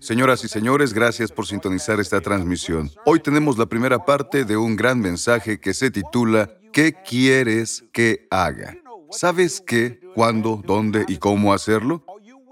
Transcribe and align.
Señoras 0.00 0.44
y 0.44 0.48
señores, 0.48 0.92
gracias 0.92 1.30
por 1.30 1.46
sintonizar 1.46 2.00
esta 2.00 2.20
transmisión. 2.20 2.90
Hoy 3.04 3.20
tenemos 3.20 3.58
la 3.58 3.66
primera 3.66 4.04
parte 4.04 4.44
de 4.44 4.56
un 4.56 4.76
gran 4.76 5.00
mensaje 5.00 5.60
que 5.60 5.74
se 5.74 5.90
titula 5.90 6.50
¿Qué 6.72 6.94
quieres 6.94 7.84
que 7.92 8.26
haga? 8.30 8.76
¿Sabes 9.10 9.62
qué, 9.64 10.00
cuándo, 10.14 10.62
dónde 10.64 11.04
y 11.08 11.18
cómo 11.18 11.52
hacerlo? 11.52 12.04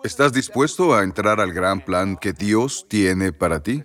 ¿Estás 0.04 0.32
dispuesto 0.32 0.94
a 0.94 1.02
entrar 1.02 1.40
al 1.40 1.52
gran 1.52 1.84
plan 1.84 2.16
que 2.16 2.32
Dios 2.32 2.86
tiene 2.88 3.32
para 3.32 3.62
ti? 3.62 3.82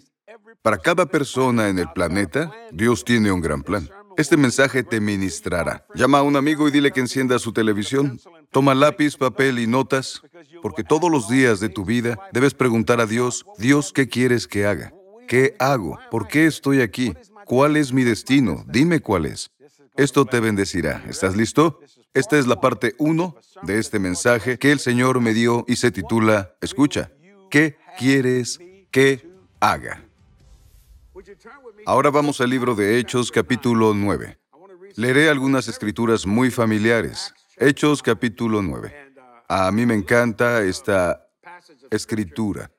Para 0.62 0.78
cada 0.78 1.06
persona 1.06 1.70
en 1.70 1.80
el 1.80 1.92
planeta, 1.92 2.52
Dios 2.72 3.04
tiene 3.06 3.32
un 3.32 3.42
gran 3.42 3.64
plan. 3.64 3.90
Este 4.18 4.38
mensaje 4.38 4.84
te 4.84 5.02
ministrará. 5.02 5.86
Llama 5.94 6.20
a 6.20 6.24
un 6.24 6.38
amigo 6.38 6.68
y 6.68 6.72
dile 6.72 6.92
que 6.92 7.02
encienda 7.02 7.38
su 7.38 7.52
televisión. 7.52 8.20
Toma 8.50 8.74
lápiz, 8.74 9.18
papel 9.18 9.60
y 9.60 9.68
notas, 9.68 10.22
porque 10.66 10.84
todos 10.84 11.12
los 11.12 11.30
días 11.30 11.60
de 11.60 11.70
tu 11.70 11.86
vida 11.86 12.18
debes 12.32 12.56
preguntar 12.56 13.00
a 13.00 13.06
Dios, 13.06 13.46
Dios, 13.60 13.94
¿qué 13.94 14.10
quieres 14.10 14.48
que 14.48 14.66
haga? 14.66 14.92
¿Qué 15.28 15.56
hago? 15.60 16.00
¿Por 16.10 16.28
qué 16.28 16.48
estoy 16.48 16.82
aquí? 16.82 17.14
¿Cuál 17.46 17.78
es 17.78 17.94
mi 17.94 18.04
destino? 18.04 18.66
Dime 18.68 19.00
cuál 19.00 19.28
es. 19.28 19.52
Esto 19.96 20.26
te 20.26 20.40
bendecirá. 20.40 21.04
¿Estás 21.08 21.36
listo? 21.36 21.82
Esta 22.16 22.40
es 22.40 22.48
la 22.48 22.60
parte 22.62 22.96
1 22.98 23.36
de 23.62 23.78
este 23.78 24.00
mensaje 24.00 24.58
que 24.58 24.72
el 24.72 24.80
Señor 24.80 25.22
me 25.22 25.36
dio 25.36 25.66
y 25.68 25.76
se 25.76 25.92
titula, 25.92 26.56
escucha, 26.62 27.12
¿qué 27.52 27.78
quieres 28.00 28.60
que 28.90 29.30
haga? 29.60 30.04
Ahora 31.86 32.10
vamos 32.10 32.42
al 32.42 32.50
libro 32.50 32.74
de 32.74 32.98
Hechos 32.98 33.32
capítulo 33.32 33.94
9. 33.94 34.40
Leeré 34.96 35.30
algunas 35.30 35.68
escrituras 35.68 36.26
muy 36.26 36.50
familiares. 36.50 37.36
Hechos 37.58 38.02
capítulo 38.02 38.64
9. 38.64 39.05
A 39.48 39.72
mí 39.72 39.86
me 39.86 39.94
encanta 39.94 40.64
esta 40.64 41.28
escritura. 41.92 42.72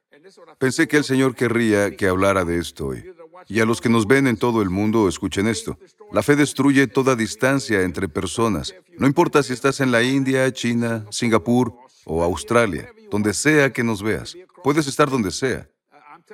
Pensé 0.59 0.89
que 0.89 0.97
el 0.97 1.05
Señor 1.05 1.34
querría 1.34 1.97
que 1.97 2.08
hablara 2.08 2.45
de 2.45 2.58
esto 2.58 2.86
hoy. 2.89 3.05
Y 3.48 3.61
a 3.61 3.64
los 3.64 3.81
que 3.81 3.89
nos 3.89 4.06
ven 4.06 4.27
en 4.27 4.36
todo 4.36 4.62
el 4.62 4.70
mundo, 4.70 5.08
escuchen 5.08 5.47
esto. 5.47 5.78
La 6.12 6.23
fe 6.23 6.34
destruye 6.34 6.86
toda 6.86 7.14
distancia 7.14 7.83
entre 7.83 8.08
personas. 8.08 8.75
No 8.98 9.06
importa 9.06 9.42
si 9.42 9.53
estás 9.53 9.81
en 9.81 9.92
la 9.92 10.03
India, 10.03 10.53
China, 10.53 11.06
Singapur 11.11 11.75
o 12.05 12.25
Australia, 12.25 12.91
donde 13.11 13.34
sea 13.34 13.73
que 13.73 13.84
nos 13.84 14.03
veas. 14.03 14.36
Puedes 14.64 14.86
estar 14.86 15.08
donde 15.11 15.30
sea. 15.30 15.69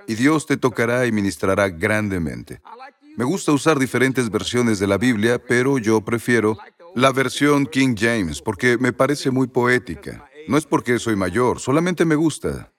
Y 0.07 0.15
Dios 0.15 0.47
te 0.47 0.57
tocará 0.57 1.07
y 1.07 1.13
ministrará 1.13 1.69
grandemente. 1.69 2.63
Me 3.17 3.25
gusta 3.25 3.53
usar 3.53 3.79
diferentes 3.79 4.31
versiones 4.31 4.79
de 4.79 4.87
la 4.87 4.97
Biblia, 4.97 5.39
pero 5.39 5.77
yo 5.77 6.01
prefiero 6.01 6.57
la 6.95 7.13
versión 7.13 7.67
King 7.67 7.95
James 7.99 8.41
porque 8.41 8.79
me 8.79 8.93
parece 8.93 9.31
muy 9.31 9.47
poética. 9.47 10.29
No 10.49 10.57
es 10.57 10.67
porque 10.67 10.99
soy 10.99 11.17
mayor, 11.17 11.61
solamente 11.61 12.05
me 12.05 12.15
gusta. 12.15 12.73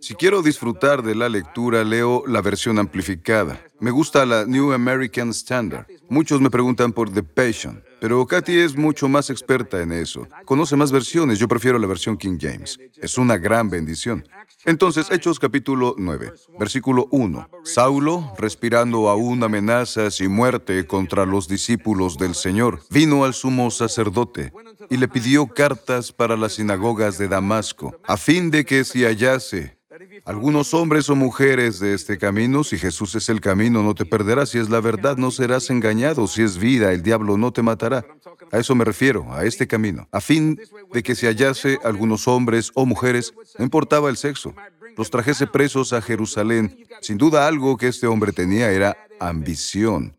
Si 0.00 0.14
quiero 0.14 0.42
disfrutar 0.42 1.02
de 1.02 1.14
la 1.14 1.28
lectura, 1.28 1.84
leo 1.84 2.24
la 2.26 2.40
versión 2.40 2.78
amplificada. 2.78 3.60
Me 3.80 3.90
gusta 3.90 4.26
la 4.26 4.44
New 4.44 4.72
American 4.72 5.30
Standard. 5.30 5.86
Muchos 6.08 6.40
me 6.40 6.50
preguntan 6.50 6.92
por 6.92 7.12
The 7.12 7.22
Passion, 7.22 7.82
pero 8.00 8.26
Katy 8.26 8.58
es 8.58 8.76
mucho 8.76 9.08
más 9.08 9.30
experta 9.30 9.80
en 9.82 9.92
eso. 9.92 10.26
Conoce 10.44 10.76
más 10.76 10.92
versiones, 10.92 11.38
yo 11.38 11.48
prefiero 11.48 11.78
la 11.78 11.86
versión 11.86 12.16
King 12.16 12.38
James. 12.40 12.78
Es 12.96 13.18
una 13.18 13.36
gran 13.36 13.70
bendición. 13.70 14.26
Entonces, 14.64 15.10
Hechos 15.10 15.38
capítulo 15.38 15.94
9, 15.96 16.32
versículo 16.58 17.08
1. 17.10 17.48
Saulo, 17.64 18.32
respirando 18.38 19.08
aún 19.08 19.42
amenazas 19.42 20.20
y 20.20 20.28
muerte 20.28 20.86
contra 20.86 21.24
los 21.24 21.48
discípulos 21.48 22.18
del 22.18 22.34
Señor, 22.34 22.82
vino 22.90 23.24
al 23.24 23.34
sumo 23.34 23.70
sacerdote 23.70 24.52
y 24.90 24.96
le 24.96 25.08
pidió 25.08 25.46
cartas 25.46 26.12
para 26.12 26.36
las 26.36 26.54
sinagogas 26.54 27.18
de 27.18 27.28
Damasco, 27.28 27.98
a 28.04 28.16
fin 28.16 28.50
de 28.50 28.64
que 28.64 28.84
si 28.84 29.04
hallase 29.04 29.77
algunos 30.24 30.74
hombres 30.74 31.08
o 31.10 31.16
mujeres 31.16 31.80
de 31.80 31.94
este 31.94 32.18
camino, 32.18 32.64
si 32.64 32.78
Jesús 32.78 33.14
es 33.14 33.28
el 33.28 33.40
camino, 33.40 33.82
no 33.82 33.94
te 33.94 34.04
perderás, 34.04 34.50
si 34.50 34.58
es 34.58 34.68
la 34.68 34.80
verdad, 34.80 35.16
no 35.16 35.30
serás 35.30 35.70
engañado, 35.70 36.26
si 36.26 36.42
es 36.42 36.58
vida, 36.58 36.92
el 36.92 37.02
diablo 37.02 37.36
no 37.36 37.52
te 37.52 37.62
matará. 37.62 38.04
A 38.50 38.58
eso 38.58 38.74
me 38.74 38.84
refiero, 38.84 39.32
a 39.32 39.44
este 39.44 39.66
camino, 39.66 40.08
a 40.12 40.20
fin 40.20 40.60
de 40.92 41.02
que 41.02 41.14
si 41.14 41.26
hallase 41.26 41.78
algunos 41.84 42.28
hombres 42.28 42.70
o 42.74 42.86
mujeres, 42.86 43.32
no 43.58 43.64
importaba 43.64 44.10
el 44.10 44.16
sexo, 44.16 44.54
los 44.96 45.10
trajese 45.10 45.46
presos 45.46 45.92
a 45.92 46.02
Jerusalén. 46.02 46.84
Sin 47.00 47.18
duda 47.18 47.46
algo 47.46 47.76
que 47.76 47.88
este 47.88 48.06
hombre 48.06 48.32
tenía 48.32 48.70
era 48.70 48.96
ambición. 49.20 50.16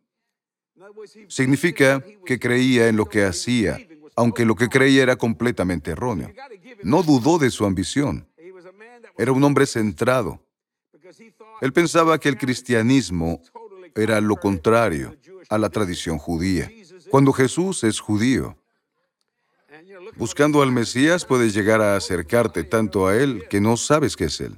Significa 1.27 2.03
que 2.25 2.39
creía 2.39 2.87
en 2.87 2.95
lo 2.95 3.05
que 3.05 3.25
hacía, 3.25 3.77
aunque 4.15 4.45
lo 4.45 4.55
que 4.55 4.69
creía 4.69 5.03
era 5.03 5.15
completamente 5.17 5.91
erróneo. 5.91 6.31
No 6.83 7.03
dudó 7.03 7.37
de 7.37 7.49
su 7.51 7.65
ambición. 7.65 8.28
Era 9.19 9.33
un 9.33 9.43
hombre 9.43 9.65
centrado. 9.65 10.41
Él 11.59 11.73
pensaba 11.73 12.17
que 12.17 12.29
el 12.29 12.37
cristianismo 12.37 13.41
era 13.93 14.21
lo 14.21 14.37
contrario 14.37 15.13
a 15.49 15.57
la 15.57 15.69
tradición 15.69 16.17
judía. 16.17 16.71
Cuando 17.11 17.33
Jesús 17.33 17.83
es 17.83 17.99
judío, 17.99 18.57
buscando 20.15 20.61
al 20.61 20.71
Mesías 20.71 21.25
puedes 21.25 21.53
llegar 21.53 21.81
a 21.81 21.97
acercarte 21.97 22.63
tanto 22.63 23.07
a 23.07 23.17
Él 23.17 23.45
que 23.49 23.59
no 23.59 23.75
sabes 23.75 24.15
qué 24.15 24.25
es 24.25 24.39
Él. 24.39 24.57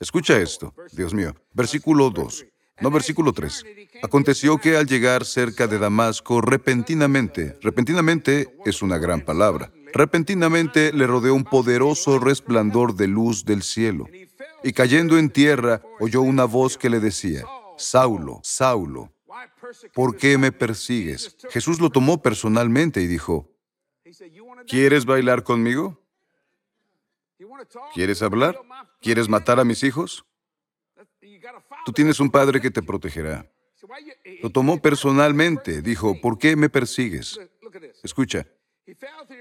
Escucha 0.00 0.38
esto, 0.38 0.72
Dios 0.92 1.12
mío. 1.12 1.34
Versículo 1.52 2.08
2. 2.08 2.46
No, 2.80 2.90
versículo 2.90 3.32
3. 3.32 3.64
Aconteció 4.02 4.58
que 4.58 4.76
al 4.76 4.86
llegar 4.86 5.24
cerca 5.24 5.66
de 5.66 5.78
Damasco, 5.78 6.40
repentinamente, 6.40 7.58
repentinamente 7.62 8.54
es 8.64 8.82
una 8.82 8.98
gran 8.98 9.22
palabra, 9.22 9.72
Repentinamente 9.96 10.92
le 10.92 11.06
rodeó 11.06 11.34
un 11.34 11.44
poderoso 11.44 12.18
resplandor 12.18 12.96
de 12.96 13.06
luz 13.08 13.46
del 13.46 13.62
cielo, 13.62 14.06
y 14.62 14.74
cayendo 14.74 15.16
en 15.16 15.30
tierra 15.30 15.80
oyó 16.00 16.20
una 16.20 16.44
voz 16.44 16.76
que 16.76 16.90
le 16.90 17.00
decía, 17.00 17.44
Saulo, 17.78 18.40
Saulo, 18.42 19.10
¿por 19.94 20.18
qué 20.18 20.36
me 20.36 20.52
persigues? 20.52 21.34
Jesús 21.48 21.80
lo 21.80 21.88
tomó 21.88 22.20
personalmente 22.20 23.00
y 23.00 23.06
dijo, 23.06 23.50
¿quieres 24.66 25.06
bailar 25.06 25.44
conmigo? 25.44 25.98
¿Quieres 27.94 28.20
hablar? 28.20 28.60
¿Quieres 29.00 29.30
matar 29.30 29.60
a 29.60 29.64
mis 29.64 29.82
hijos? 29.82 30.26
Tú 31.86 31.92
tienes 31.92 32.18
un 32.18 32.30
padre 32.30 32.60
que 32.60 32.72
te 32.72 32.82
protegerá. 32.82 33.48
Lo 34.42 34.50
tomó 34.50 34.82
personalmente, 34.82 35.82
dijo, 35.82 36.20
¿por 36.20 36.36
qué 36.36 36.56
me 36.56 36.68
persigues? 36.68 37.38
Escucha, 38.02 38.44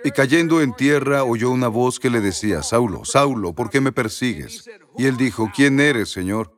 y 0.04 0.12
cayendo 0.12 0.62
en 0.62 0.76
tierra 0.76 1.24
oyó 1.24 1.50
una 1.50 1.70
voz 1.70 2.00
que 2.00 2.12
le 2.12 2.22
decía, 2.22 2.62
Saulo, 2.62 3.04
Saulo, 3.04 3.54
¿por 3.54 3.72
qué 3.72 3.82
me 3.82 3.92
persigues? 3.92 4.70
Y 4.96 5.08
él 5.08 5.18
dijo, 5.18 5.52
¿quién 5.56 5.80
eres, 5.80 6.10
Señor? 6.10 6.56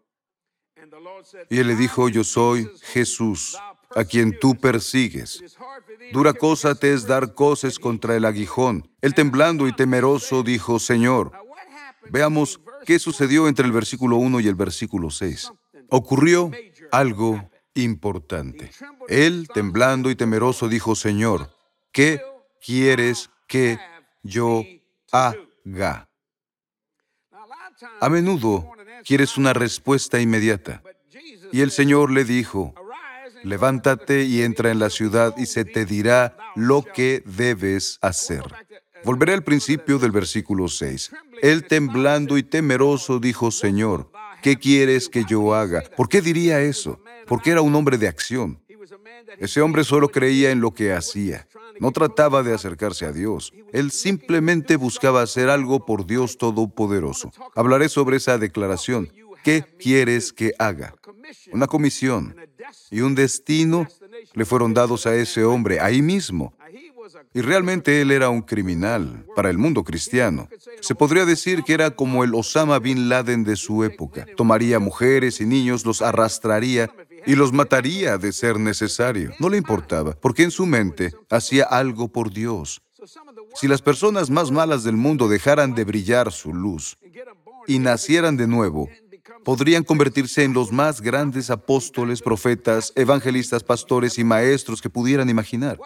Y 1.49 1.59
él 1.59 1.67
le 1.67 1.75
dijo, 1.77 2.09
yo 2.09 2.25
soy 2.25 2.69
Jesús, 2.81 3.57
a 3.95 4.03
quien 4.03 4.37
tú 4.37 4.55
persigues. 4.55 5.41
Dura 6.11 6.33
cosa 6.33 6.75
te 6.75 6.93
es 6.93 7.07
dar 7.07 7.33
cosas 7.33 7.79
contra 7.79 8.17
el 8.17 8.25
aguijón. 8.25 8.91
Él 9.01 9.13
temblando 9.13 9.69
y 9.69 9.73
temeroso 9.73 10.43
dijo, 10.43 10.79
Señor, 10.79 11.31
veamos 12.09 12.59
qué 12.85 12.99
sucedió 12.99 13.47
entre 13.47 13.65
el 13.65 13.71
versículo 13.71 14.17
1 14.17 14.41
y 14.41 14.47
el 14.47 14.55
versículo 14.55 15.09
6. 15.09 15.51
Ocurrió 15.89 16.51
algo 16.91 17.49
importante. 17.73 18.71
Él, 19.07 19.47
temblando 19.53 20.09
y 20.09 20.15
temeroso, 20.15 20.67
dijo, 20.67 20.95
Señor, 20.95 21.49
¿qué 21.91 22.21
quieres 22.63 23.29
que 23.47 23.79
yo 24.23 24.63
haga? 25.11 26.09
A 27.99 28.09
menudo 28.09 28.71
quieres 29.05 29.37
una 29.37 29.53
respuesta 29.53 30.19
inmediata. 30.19 30.81
Y 31.51 31.61
el 31.61 31.71
Señor 31.71 32.11
le 32.11 32.25
dijo, 32.25 32.73
levántate 33.43 34.23
y 34.23 34.41
entra 34.41 34.71
en 34.71 34.79
la 34.79 34.89
ciudad 34.89 35.35
y 35.37 35.45
se 35.45 35.63
te 35.63 35.85
dirá 35.85 36.35
lo 36.55 36.83
que 36.83 37.23
debes 37.25 37.99
hacer. 38.01 38.43
Volveré 39.03 39.33
al 39.33 39.43
principio 39.43 39.99
del 39.99 40.11
versículo 40.11 40.67
6. 40.67 41.11
Él 41.41 41.65
temblando 41.67 42.37
y 42.37 42.43
temeroso 42.43 43.19
dijo, 43.19 43.51
Señor, 43.51 44.11
¿qué 44.41 44.57
quieres 44.57 45.09
que 45.09 45.23
yo 45.25 45.53
haga? 45.53 45.83
¿Por 45.95 46.09
qué 46.09 46.21
diría 46.21 46.61
eso? 46.61 46.99
Porque 47.25 47.51
era 47.51 47.61
un 47.61 47.75
hombre 47.75 47.97
de 47.97 48.07
acción. 48.07 48.59
Ese 49.37 49.61
hombre 49.61 49.83
solo 49.83 50.09
creía 50.09 50.51
en 50.51 50.61
lo 50.61 50.71
que 50.71 50.93
hacía. 50.93 51.47
No 51.79 51.91
trataba 51.91 52.43
de 52.43 52.53
acercarse 52.53 53.05
a 53.05 53.11
Dios. 53.11 53.53
Él 53.71 53.91
simplemente 53.91 54.75
buscaba 54.77 55.21
hacer 55.21 55.49
algo 55.49 55.85
por 55.85 56.05
Dios 56.05 56.37
Todopoderoso. 56.37 57.31
Hablaré 57.55 57.89
sobre 57.89 58.17
esa 58.17 58.37
declaración. 58.37 59.11
¿Qué 59.43 59.63
quieres 59.77 60.33
que 60.33 60.53
haga? 60.57 60.95
Una 61.51 61.67
comisión 61.67 62.35
y 62.89 63.01
un 63.01 63.15
destino 63.15 63.87
le 64.33 64.45
fueron 64.45 64.73
dados 64.73 65.05
a 65.05 65.15
ese 65.15 65.43
hombre 65.43 65.79
ahí 65.79 66.01
mismo. 66.01 66.53
Y 67.37 67.41
realmente 67.41 68.01
él 68.01 68.09
era 68.09 68.31
un 68.31 68.41
criminal 68.41 69.23
para 69.35 69.51
el 69.51 69.59
mundo 69.59 69.83
cristiano. 69.83 70.49
Se 70.81 70.95
podría 70.95 71.23
decir 71.23 71.61
que 71.61 71.75
era 71.75 71.91
como 71.91 72.23
el 72.23 72.33
Osama 72.33 72.79
Bin 72.79 73.09
Laden 73.09 73.43
de 73.43 73.55
su 73.55 73.83
época. 73.83 74.25
Tomaría 74.35 74.79
mujeres 74.79 75.39
y 75.39 75.45
niños, 75.45 75.85
los 75.85 76.01
arrastraría 76.01 76.89
y 77.27 77.35
los 77.35 77.53
mataría 77.53 78.17
de 78.17 78.33
ser 78.33 78.59
necesario. 78.59 79.33
No 79.37 79.49
le 79.49 79.57
importaba, 79.57 80.13
porque 80.13 80.41
en 80.41 80.49
su 80.49 80.65
mente 80.65 81.13
hacía 81.29 81.65
algo 81.65 82.07
por 82.07 82.33
Dios. 82.33 82.81
Si 83.53 83.67
las 83.67 83.83
personas 83.83 84.31
más 84.31 84.49
malas 84.49 84.83
del 84.83 84.97
mundo 84.97 85.27
dejaran 85.27 85.75
de 85.75 85.85
brillar 85.85 86.31
su 86.31 86.55
luz 86.55 86.97
y 87.67 87.77
nacieran 87.77 88.35
de 88.35 88.47
nuevo, 88.47 88.89
podrían 89.45 89.83
convertirse 89.83 90.43
en 90.43 90.53
los 90.53 90.71
más 90.71 91.01
grandes 91.01 91.51
apóstoles, 91.51 92.19
profetas, 92.19 92.93
evangelistas, 92.95 93.63
pastores 93.63 94.17
y 94.17 94.23
maestros 94.23 94.81
que 94.81 94.89
pudieran 94.89 95.29
imaginar. 95.29 95.77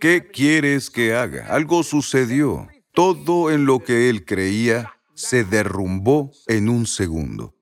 ¿Qué 0.00 0.28
quieres 0.30 0.90
que 0.90 1.14
haga? 1.14 1.46
Algo 1.48 1.82
sucedió. 1.82 2.68
Todo 2.92 3.50
en 3.50 3.66
lo 3.66 3.80
que 3.80 4.08
él 4.08 4.24
creía 4.24 4.94
se 5.14 5.44
derrumbó 5.44 6.30
en 6.46 6.68
un 6.68 6.86
segundo. 6.86 7.54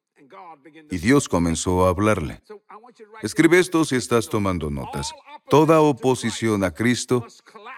Y 0.91 0.99
Dios 0.99 1.29
comenzó 1.29 1.87
a 1.87 1.91
hablarle. 1.91 2.43
Escribe 3.23 3.59
esto 3.59 3.85
si 3.85 3.97
estás 3.97 4.29
tomando 4.29 4.71
notas. 4.71 5.13
Toda 5.49 5.81
oposición 5.81 6.65
a 6.65 6.73
Cristo 6.73 7.27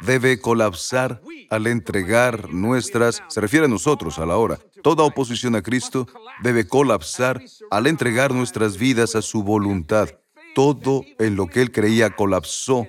debe 0.00 0.40
colapsar 0.40 1.20
al 1.50 1.66
entregar 1.66 2.52
nuestras, 2.52 3.22
se 3.28 3.40
refiere 3.40 3.66
a 3.66 3.68
nosotros 3.68 4.18
a 4.18 4.26
la 4.26 4.36
hora, 4.36 4.58
toda 4.82 5.04
oposición 5.04 5.54
a 5.54 5.62
Cristo 5.62 6.06
debe 6.42 6.66
colapsar 6.66 7.42
al 7.70 7.86
entregar 7.86 8.32
nuestras 8.32 8.76
vidas 8.76 9.14
a 9.14 9.22
su 9.22 9.42
voluntad. 9.42 10.08
Todo 10.54 11.04
en 11.18 11.36
lo 11.36 11.46
que 11.46 11.62
él 11.62 11.72
creía 11.72 12.14
colapsó 12.14 12.86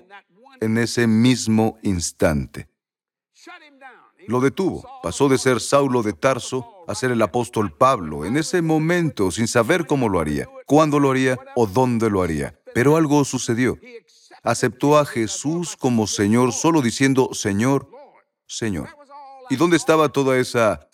en 0.62 0.78
ese 0.78 1.07
mismo 1.07 1.78
instante. 1.81 2.68
Lo 4.28 4.40
detuvo. 4.40 4.84
Pasó 5.04 5.30
de 5.30 5.38
ser 5.38 5.60
Saulo 5.60 6.02
de 6.02 6.13
Tarso 6.13 6.84
a 6.88 6.96
ser 6.96 7.12
el 7.12 7.22
apóstol 7.22 7.72
Pablo 7.75 8.25
en 8.25 8.38
ese 8.38 8.62
momento 8.62 9.31
sin 9.31 9.48
saber 9.48 9.86
cómo 9.86 10.10
lo 10.10 10.19
haría, 10.19 10.48
cuándo 10.66 11.00
lo 11.00 11.12
haría 11.12 11.38
o 11.56 11.68
dónde 11.68 12.10
lo 12.10 12.22
haría. 12.22 12.60
Pero 12.74 12.98
algo 12.98 13.24
sucedió. 13.24 13.78
Aceptó 14.44 14.98
a 14.98 15.06
Jesús 15.06 15.75
como 15.75 16.07
Señor 16.07 16.54
solo 16.54 16.81
diciendo 16.81 17.30
Señor, 17.34 17.90
Señor. 18.48 18.90
¿Y 19.50 19.56
dónde 19.56 19.78
estaba 19.78 20.10
toda 20.10 20.38
esa 20.38 20.88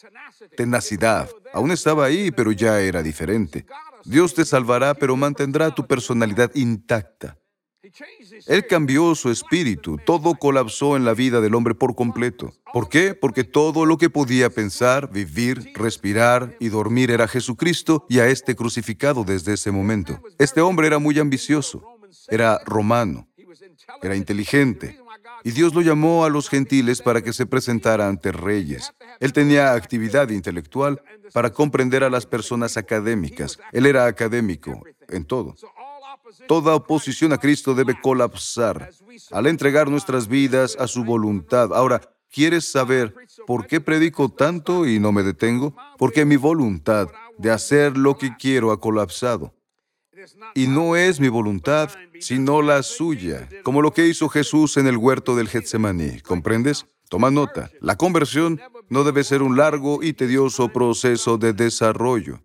tenacidad? 0.56 1.30
Aún 1.54 1.72
estaba 1.72 2.06
ahí, 2.06 2.31
pero 2.31 2.52
ya 2.52 2.80
era 2.80 3.02
diferente. 3.02 3.66
Dios 4.04 4.34
te 4.34 4.46
salvará, 4.46 4.94
pero 4.94 5.16
mantendrá 5.16 5.74
tu 5.74 5.86
personalidad 5.86 6.52
intacta. 6.56 7.38
Él 8.45 8.68
cambió 8.68 9.16
su 9.16 9.31
espíritu, 9.31 9.98
todo 10.06 10.36
colapsó 10.36 10.95
en 10.95 11.04
la 11.04 11.13
vida 11.13 11.42
del 11.42 11.56
hombre 11.56 11.74
por 11.74 11.95
completo. 11.95 12.54
¿Por 12.72 12.89
qué? 12.89 13.16
Porque 13.16 13.44
todo 13.44 13.86
lo 13.86 13.98
que 13.98 14.10
podía 14.10 14.50
pensar, 14.51 15.12
vivir, 15.12 15.72
respirar 15.74 16.56
y 16.60 16.69
dormir 16.69 17.10
era 17.10 17.28
Jesucristo 17.28 18.06
y 18.07 18.19
a 18.19 18.28
este 18.28 18.56
crucificado 18.56 19.24
desde 19.24 19.54
ese 19.54 19.72
momento. 19.72 20.22
Este 20.38 20.62
hombre 20.62 20.88
era 20.88 21.00
muy 21.00 21.18
ambicioso, 21.18 21.83
era 22.30 22.60
romano, 22.66 23.28
era 24.01 24.16
inteligente, 24.16 25.00
y 25.44 25.51
Dios 25.51 25.74
lo 25.74 25.81
llamó 25.81 26.24
a 26.24 26.30
los 26.30 26.50
gentiles 26.50 27.01
para 27.01 27.22
que 27.22 27.33
se 27.33 27.45
presentara 27.45 28.07
ante 28.07 28.31
reyes. 28.31 28.94
Él 29.19 29.33
tenía 29.33 29.74
actividad 29.74 30.30
intelectual 30.30 31.01
para 31.33 31.51
comprender 31.51 32.04
a 32.04 32.10
las 32.10 32.25
personas 32.25 32.78
académicas. 32.78 33.57
Él 33.72 33.86
era 33.86 34.06
académico 34.06 34.83
en 35.10 35.25
todo. 35.25 35.56
Toda 36.48 36.76
oposición 36.76 37.34
a 37.34 37.38
Cristo 37.38 37.74
debe 37.74 38.00
colapsar 38.00 38.90
al 39.32 39.48
entregar 39.48 39.90
nuestras 39.90 40.28
vidas 40.28 40.76
a 40.80 40.88
su 40.88 41.04
voluntad. 41.04 41.74
Ahora, 41.74 42.02
¿quieres 42.30 42.70
saber 42.70 43.14
por 43.48 43.68
qué 43.68 43.82
predico 43.82 44.30
tanto 44.30 44.86
y 44.86 45.00
no 45.00 45.12
me 45.12 45.24
detengo? 45.24 45.76
Porque 45.98 46.26
mi 46.26 46.36
voluntad 46.36 47.08
de 47.38 47.52
hacer 47.52 47.98
lo 47.98 48.18
que 48.18 48.36
quiero 48.38 48.72
ha 48.72 48.80
colapsado. 48.80 49.54
Y 50.54 50.68
no 50.68 50.96
es 50.96 51.20
mi 51.20 51.30
voluntad, 51.30 51.90
sino 52.20 52.62
la 52.62 52.84
suya, 52.84 53.50
como 53.64 53.82
lo 53.82 53.92
que 53.92 54.08
hizo 54.08 54.30
Jesús 54.30 54.78
en 54.78 54.88
el 54.88 54.98
huerto 54.98 55.36
del 55.36 55.50
Getsemaní. 55.50 56.22
¿Comprendes? 56.22 56.86
Toma 57.10 57.32
nota. 57.32 57.72
La 57.82 57.98
conversión 57.98 58.62
no 58.90 59.04
debe 59.04 59.24
ser 59.24 59.42
un 59.42 59.58
largo 59.58 60.04
y 60.04 60.14
tedioso 60.14 60.70
proceso 60.70 61.38
de 61.38 61.54
desarrollo. 61.54 62.42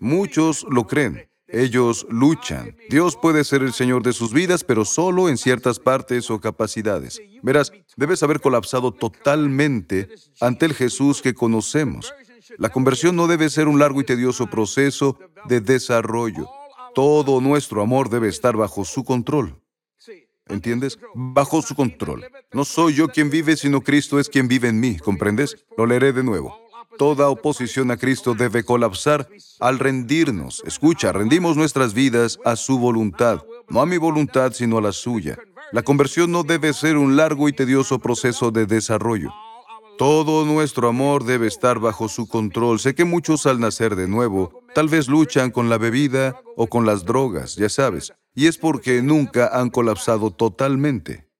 Muchos 0.00 0.66
lo 0.68 0.86
creen. 0.86 1.29
Ellos 1.52 2.06
luchan. 2.08 2.76
Dios 2.88 3.16
puede 3.16 3.44
ser 3.44 3.62
el 3.62 3.72
Señor 3.72 4.02
de 4.02 4.12
sus 4.12 4.32
vidas, 4.32 4.64
pero 4.64 4.84
solo 4.84 5.28
en 5.28 5.36
ciertas 5.36 5.78
partes 5.78 6.30
o 6.30 6.40
capacidades. 6.40 7.20
Verás, 7.42 7.72
debes 7.96 8.22
haber 8.22 8.40
colapsado 8.40 8.92
totalmente 8.92 10.08
ante 10.40 10.66
el 10.66 10.74
Jesús 10.74 11.22
que 11.22 11.34
conocemos. 11.34 12.12
La 12.58 12.70
conversión 12.70 13.16
no 13.16 13.26
debe 13.26 13.50
ser 13.50 13.68
un 13.68 13.78
largo 13.78 14.00
y 14.00 14.04
tedioso 14.04 14.48
proceso 14.48 15.18
de 15.46 15.60
desarrollo. 15.60 16.48
Todo 16.94 17.40
nuestro 17.40 17.82
amor 17.82 18.10
debe 18.10 18.28
estar 18.28 18.56
bajo 18.56 18.84
su 18.84 19.04
control. 19.04 19.60
¿Entiendes? 20.46 20.98
Bajo 21.14 21.62
su 21.62 21.74
control. 21.74 22.26
No 22.52 22.64
soy 22.64 22.94
yo 22.94 23.08
quien 23.08 23.30
vive, 23.30 23.56
sino 23.56 23.82
Cristo 23.82 24.18
es 24.18 24.28
quien 24.28 24.48
vive 24.48 24.68
en 24.68 24.80
mí. 24.80 24.98
¿Comprendes? 24.98 25.64
Lo 25.76 25.86
leeré 25.86 26.12
de 26.12 26.24
nuevo. 26.24 26.69
Toda 27.00 27.30
oposición 27.30 27.90
a 27.90 27.96
Cristo 27.96 28.34
debe 28.34 28.62
colapsar 28.62 29.26
al 29.58 29.78
rendirnos. 29.78 30.62
Escucha, 30.66 31.12
rendimos 31.12 31.56
nuestras 31.56 31.94
vidas 31.94 32.38
a 32.44 32.56
su 32.56 32.78
voluntad, 32.78 33.42
no 33.70 33.80
a 33.80 33.86
mi 33.86 33.96
voluntad, 33.96 34.52
sino 34.52 34.76
a 34.76 34.82
la 34.82 34.92
suya. 34.92 35.38
La 35.72 35.80
conversión 35.82 36.30
no 36.30 36.42
debe 36.42 36.74
ser 36.74 36.98
un 36.98 37.16
largo 37.16 37.48
y 37.48 37.54
tedioso 37.54 38.00
proceso 38.00 38.50
de 38.50 38.66
desarrollo. 38.66 39.32
Todo 39.96 40.44
nuestro 40.44 40.88
amor 40.88 41.24
debe 41.24 41.46
estar 41.46 41.78
bajo 41.78 42.06
su 42.06 42.28
control. 42.28 42.78
Sé 42.78 42.94
que 42.94 43.06
muchos 43.06 43.46
al 43.46 43.60
nacer 43.60 43.96
de 43.96 44.06
nuevo 44.06 44.60
tal 44.74 44.88
vez 44.88 45.08
luchan 45.08 45.50
con 45.50 45.70
la 45.70 45.78
bebida 45.78 46.42
o 46.54 46.66
con 46.66 46.84
las 46.84 47.06
drogas, 47.06 47.56
ya 47.56 47.70
sabes, 47.70 48.12
y 48.34 48.46
es 48.46 48.58
porque 48.58 49.00
nunca 49.00 49.58
han 49.58 49.70
colapsado 49.70 50.32
totalmente. 50.32 51.30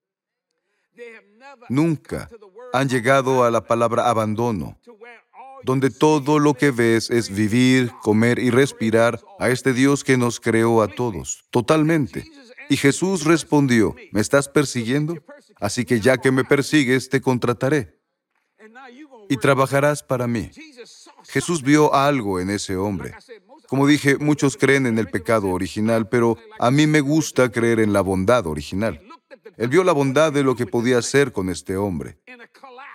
Nunca 1.69 2.29
han 2.73 2.89
llegado 2.89 3.43
a 3.43 3.51
la 3.51 3.61
palabra 3.61 4.09
abandono, 4.09 4.77
donde 5.63 5.89
todo 5.89 6.39
lo 6.39 6.53
que 6.53 6.71
ves 6.71 7.09
es 7.09 7.29
vivir, 7.29 7.91
comer 8.01 8.39
y 8.39 8.49
respirar 8.49 9.21
a 9.39 9.49
este 9.49 9.73
Dios 9.73 10.03
que 10.03 10.17
nos 10.17 10.39
creó 10.39 10.81
a 10.81 10.87
todos, 10.87 11.43
totalmente. 11.49 12.25
Y 12.69 12.77
Jesús 12.77 13.25
respondió, 13.25 13.95
¿me 14.11 14.21
estás 14.21 14.47
persiguiendo? 14.47 15.15
Así 15.59 15.85
que 15.85 15.99
ya 15.99 16.17
que 16.17 16.31
me 16.31 16.43
persigues, 16.43 17.09
te 17.09 17.21
contrataré 17.21 17.99
y 19.29 19.37
trabajarás 19.37 20.03
para 20.03 20.27
mí. 20.27 20.49
Jesús 21.23 21.61
vio 21.63 21.93
algo 21.93 22.39
en 22.39 22.49
ese 22.49 22.75
hombre. 22.75 23.13
Como 23.67 23.87
dije, 23.87 24.17
muchos 24.17 24.57
creen 24.57 24.85
en 24.85 24.99
el 24.99 25.09
pecado 25.09 25.49
original, 25.49 26.09
pero 26.09 26.37
a 26.59 26.71
mí 26.71 26.87
me 26.87 26.99
gusta 26.99 27.49
creer 27.49 27.79
en 27.79 27.93
la 27.93 28.01
bondad 28.01 28.45
original. 28.45 29.01
Él 29.57 29.69
vio 29.69 29.83
la 29.83 29.93
bondad 29.93 30.33
de 30.33 30.43
lo 30.43 30.55
que 30.55 30.65
podía 30.65 30.97
hacer 30.97 31.31
con 31.31 31.49
este 31.49 31.77
hombre, 31.77 32.19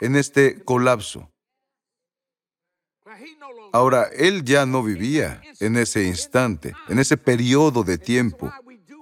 en 0.00 0.16
este 0.16 0.62
colapso. 0.64 1.30
Ahora, 3.76 4.09
él 4.16 4.42
ya 4.42 4.64
no 4.64 4.83
vivía 4.83 5.42
en 5.61 5.76
ese 5.76 6.04
instante, 6.04 6.73
en 6.88 6.99
ese 6.99 7.18
periodo 7.18 7.85
de 7.85 7.99
tiempo. 7.99 8.50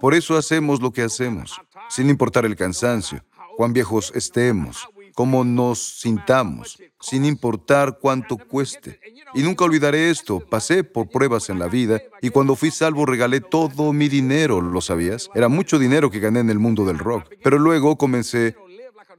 Por 0.00 0.14
eso 0.14 0.36
hacemos 0.36 0.82
lo 0.82 0.92
que 0.92 1.02
hacemos, 1.02 1.60
sin 1.88 2.10
importar 2.10 2.44
el 2.44 2.56
cansancio, 2.56 3.24
cuán 3.56 3.72
viejos 3.72 4.10
estemos, 4.16 4.88
cómo 5.14 5.44
nos 5.44 6.00
sintamos, 6.00 6.76
sin 7.00 7.24
importar 7.24 8.00
cuánto 8.00 8.36
cueste. 8.36 8.98
Y 9.32 9.44
nunca 9.44 9.64
olvidaré 9.64 10.10
esto, 10.10 10.40
pasé 10.40 10.82
por 10.82 11.08
pruebas 11.08 11.50
en 11.50 11.60
la 11.60 11.68
vida 11.68 12.02
y 12.20 12.30
cuando 12.30 12.56
fui 12.56 12.72
salvo 12.72 13.06
regalé 13.06 13.40
todo 13.40 13.92
mi 13.92 14.08
dinero, 14.08 14.60
¿lo 14.60 14.80
sabías? 14.80 15.30
Era 15.36 15.46
mucho 15.46 15.78
dinero 15.78 16.10
que 16.10 16.18
gané 16.18 16.40
en 16.40 16.50
el 16.50 16.58
mundo 16.58 16.84
del 16.84 16.98
rock, 16.98 17.28
pero 17.44 17.60
luego 17.60 17.96
comencé 17.96 18.56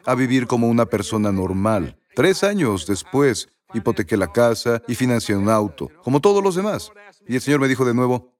a 0.03 0.15
vivir 0.15 0.47
como 0.47 0.67
una 0.67 0.88
persona 0.88 1.31
normal. 1.31 1.97
Tres 2.13 2.43
años 2.43 2.88
después, 2.88 3.47
hipotequé 3.75 4.17
la 4.17 4.32
casa 4.32 4.82
y 4.88 4.96
financié 4.96 5.36
un 5.36 5.50
auto, 5.50 5.89
como 6.03 6.22
todos 6.22 6.44
los 6.44 6.55
demás. 6.55 6.91
Y 7.27 7.36
el 7.36 7.41
Señor 7.41 7.60
me 7.60 7.67
dijo 7.67 7.86
de 7.86 7.94
nuevo, 7.94 8.34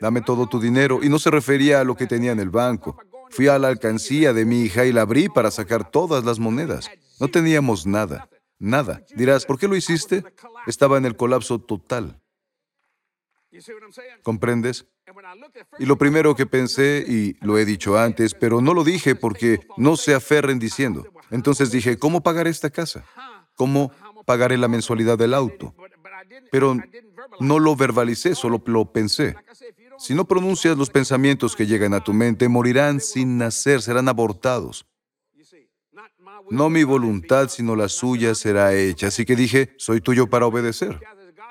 dame 0.00 0.22
todo 0.22 0.46
tu 0.46 0.60
dinero, 0.60 1.00
y 1.02 1.08
no 1.08 1.18
se 1.18 1.30
refería 1.30 1.80
a 1.80 1.84
lo 1.84 1.96
que 1.96 2.06
tenía 2.06 2.32
en 2.32 2.40
el 2.40 2.50
banco. 2.50 2.96
Fui 3.30 3.48
a 3.48 3.58
la 3.58 3.68
alcancía 3.68 4.32
de 4.32 4.44
mi 4.44 4.62
hija 4.62 4.84
y 4.84 4.92
la 4.92 5.02
abrí 5.02 5.28
para 5.28 5.50
sacar 5.50 5.90
todas 5.90 6.24
las 6.24 6.38
monedas. 6.38 6.90
No 7.18 7.28
teníamos 7.28 7.86
nada, 7.86 8.28
nada. 8.58 9.02
Dirás, 9.14 9.46
¿por 9.46 9.58
qué 9.58 9.68
lo 9.68 9.76
hiciste? 9.76 10.24
Estaba 10.66 10.98
en 10.98 11.06
el 11.06 11.16
colapso 11.16 11.58
total. 11.58 12.20
¿Comprendes? 14.22 14.86
Y 15.78 15.86
lo 15.86 15.96
primero 15.98 16.34
que 16.34 16.46
pensé, 16.46 17.04
y 17.06 17.36
lo 17.44 17.58
he 17.58 17.64
dicho 17.64 17.98
antes, 17.98 18.34
pero 18.34 18.60
no 18.60 18.74
lo 18.74 18.84
dije 18.84 19.14
porque 19.14 19.60
no 19.76 19.96
se 19.96 20.14
aferren 20.14 20.58
diciendo. 20.58 21.06
Entonces 21.30 21.70
dije, 21.70 21.98
¿cómo 21.98 22.22
pagaré 22.22 22.50
esta 22.50 22.70
casa? 22.70 23.04
¿Cómo 23.56 23.92
pagaré 24.24 24.56
la 24.58 24.68
mensualidad 24.68 25.18
del 25.18 25.34
auto? 25.34 25.74
Pero 26.50 26.76
no 27.40 27.58
lo 27.58 27.76
verbalicé, 27.76 28.34
solo 28.34 28.62
lo 28.66 28.92
pensé. 28.92 29.36
Si 29.98 30.14
no 30.14 30.24
pronuncias 30.24 30.76
los 30.76 30.90
pensamientos 30.90 31.54
que 31.54 31.66
llegan 31.66 31.94
a 31.94 32.02
tu 32.02 32.12
mente, 32.12 32.48
morirán 32.48 33.00
sin 33.00 33.38
nacer, 33.38 33.82
serán 33.82 34.08
abortados. 34.08 34.86
No 36.50 36.68
mi 36.68 36.84
voluntad, 36.84 37.48
sino 37.48 37.76
la 37.76 37.88
suya 37.88 38.34
será 38.34 38.74
hecha. 38.74 39.08
Así 39.08 39.24
que 39.24 39.36
dije, 39.36 39.74
soy 39.78 40.00
tuyo 40.00 40.28
para 40.28 40.46
obedecer. 40.46 40.98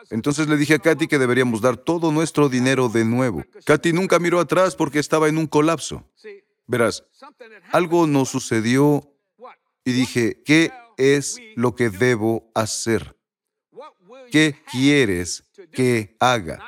Entonces 0.09 0.47
le 0.47 0.57
dije 0.57 0.75
a 0.75 0.79
Katy 0.79 1.07
que 1.07 1.19
deberíamos 1.19 1.61
dar 1.61 1.77
todo 1.77 2.11
nuestro 2.11 2.49
dinero 2.49 2.89
de 2.89 3.05
nuevo. 3.05 3.43
Katy 3.65 3.93
nunca 3.93 4.19
miró 4.19 4.39
atrás 4.39 4.75
porque 4.75 4.99
estaba 4.99 5.29
en 5.29 5.37
un 5.37 5.47
colapso. 5.47 6.03
Verás, 6.67 7.03
algo 7.71 8.07
nos 8.07 8.29
sucedió 8.29 9.07
y 9.83 9.93
dije, 9.93 10.41
¿qué 10.45 10.71
es 10.97 11.37
lo 11.55 11.75
que 11.75 11.89
debo 11.89 12.51
hacer? 12.55 13.15
¿qué 14.31 14.55
quieres 14.71 15.43
que 15.71 16.15
haga? 16.19 16.59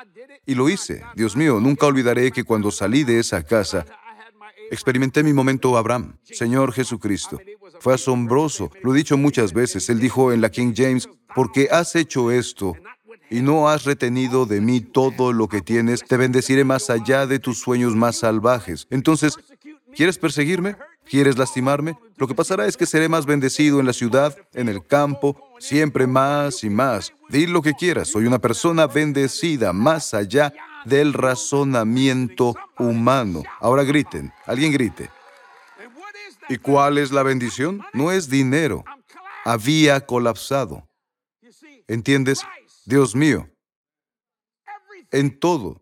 Y 0.46 0.54
lo 0.54 0.70
hice. 0.70 1.04
Dios 1.16 1.36
mío, 1.36 1.60
nunca 1.60 1.88
olvidaré 1.88 2.32
que 2.32 2.44
cuando 2.44 2.70
salí 2.70 3.04
de 3.04 3.20
esa 3.20 3.44
casa, 3.44 3.86
experimenté 4.70 5.24
mi 5.24 5.34
momento 5.34 5.78
Abraham, 5.78 6.18
Señor 6.24 6.74
Jesucristo. 6.74 7.40
Fue 7.80 7.94
asombroso. 7.94 8.70
Lo 8.84 8.94
he 8.94 8.98
dicho 8.98 9.18
muchas 9.18 9.54
veces. 9.54 9.90
Él 9.90 10.00
dijo 10.00 10.32
en 10.32 10.42
la 10.42 10.52
King 10.52 10.74
James, 10.76 11.10
porque 11.34 11.70
has 11.72 11.96
hecho 11.96 12.30
esto 12.30 12.76
y 13.30 13.42
no 13.42 13.70
has 13.70 13.86
retenido 13.86 14.46
de 14.46 14.62
mí 14.62 14.82
todo 14.82 15.34
lo 15.34 15.48
que 15.48 15.62
tienes, 15.62 16.04
te 16.04 16.18
bendeciré 16.18 16.66
más 16.66 16.90
allá 16.90 17.26
de 17.26 17.40
tus 17.40 17.58
sueños 17.60 17.96
más 17.96 18.18
salvajes. 18.18 18.86
Entonces, 18.92 19.38
¿quieres 19.96 20.18
perseguirme? 20.18 20.76
¿Quieres 21.10 21.38
lastimarme? 21.38 21.98
Lo 22.18 22.28
que 22.28 22.36
pasará 22.36 22.66
es 22.66 22.78
que 22.78 22.86
seré 22.86 23.10
más 23.10 23.26
bendecido 23.26 23.80
en 23.80 23.86
la 23.86 23.94
ciudad, 23.94 24.36
en 24.54 24.70
el 24.70 24.86
campo, 24.86 25.36
siempre 25.60 26.08
más 26.08 26.64
y 26.64 26.70
más. 26.70 27.14
Di 27.30 27.48
lo 27.48 27.62
que 27.62 27.74
quieras, 27.74 28.08
soy 28.08 28.26
una 28.26 28.40
persona 28.40 28.88
bendecida 28.88 29.74
más 29.74 30.14
allá 30.14 30.54
del 30.86 31.14
razonamiento 31.14 32.56
humano. 32.78 33.44
Ahora 33.60 33.84
griten, 33.84 34.32
alguien 34.46 34.72
grite. 34.72 35.10
¿Y 36.50 36.58
cuál 36.58 36.98
es 36.98 37.12
la 37.12 37.24
bendición? 37.24 37.82
No 37.94 38.12
es 38.12 38.30
dinero. 38.30 38.84
Había 39.46 40.06
colapsado. 40.06 40.88
¿Entiendes? 41.88 42.42
Dios 42.86 43.16
mío, 43.16 43.50
en 45.12 45.40
todo, 45.40 45.82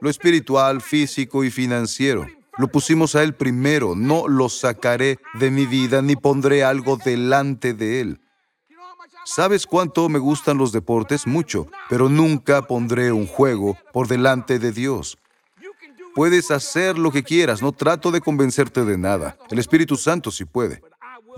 lo 0.00 0.10
espiritual, 0.10 0.80
físico 0.80 1.44
y 1.44 1.50
financiero. 1.50 2.26
Lo 2.60 2.68
pusimos 2.68 3.14
a 3.14 3.22
Él 3.22 3.32
primero, 3.34 3.94
no 3.96 4.28
lo 4.28 4.50
sacaré 4.50 5.18
de 5.32 5.50
mi 5.50 5.64
vida 5.64 6.02
ni 6.02 6.14
pondré 6.14 6.62
algo 6.62 6.98
delante 7.02 7.72
de 7.72 8.02
Él. 8.02 8.20
¿Sabes 9.24 9.66
cuánto 9.66 10.10
me 10.10 10.18
gustan 10.18 10.58
los 10.58 10.70
deportes? 10.70 11.26
Mucho, 11.26 11.68
pero 11.88 12.10
nunca 12.10 12.60
pondré 12.60 13.12
un 13.12 13.26
juego 13.26 13.78
por 13.94 14.08
delante 14.08 14.58
de 14.58 14.72
Dios. 14.72 15.16
Puedes 16.14 16.50
hacer 16.50 16.98
lo 16.98 17.10
que 17.10 17.22
quieras, 17.22 17.62
no 17.62 17.72
trato 17.72 18.10
de 18.10 18.20
convencerte 18.20 18.84
de 18.84 18.98
nada. 18.98 19.38
El 19.48 19.58
Espíritu 19.58 19.96
Santo 19.96 20.30
sí 20.30 20.44
puede. 20.44 20.82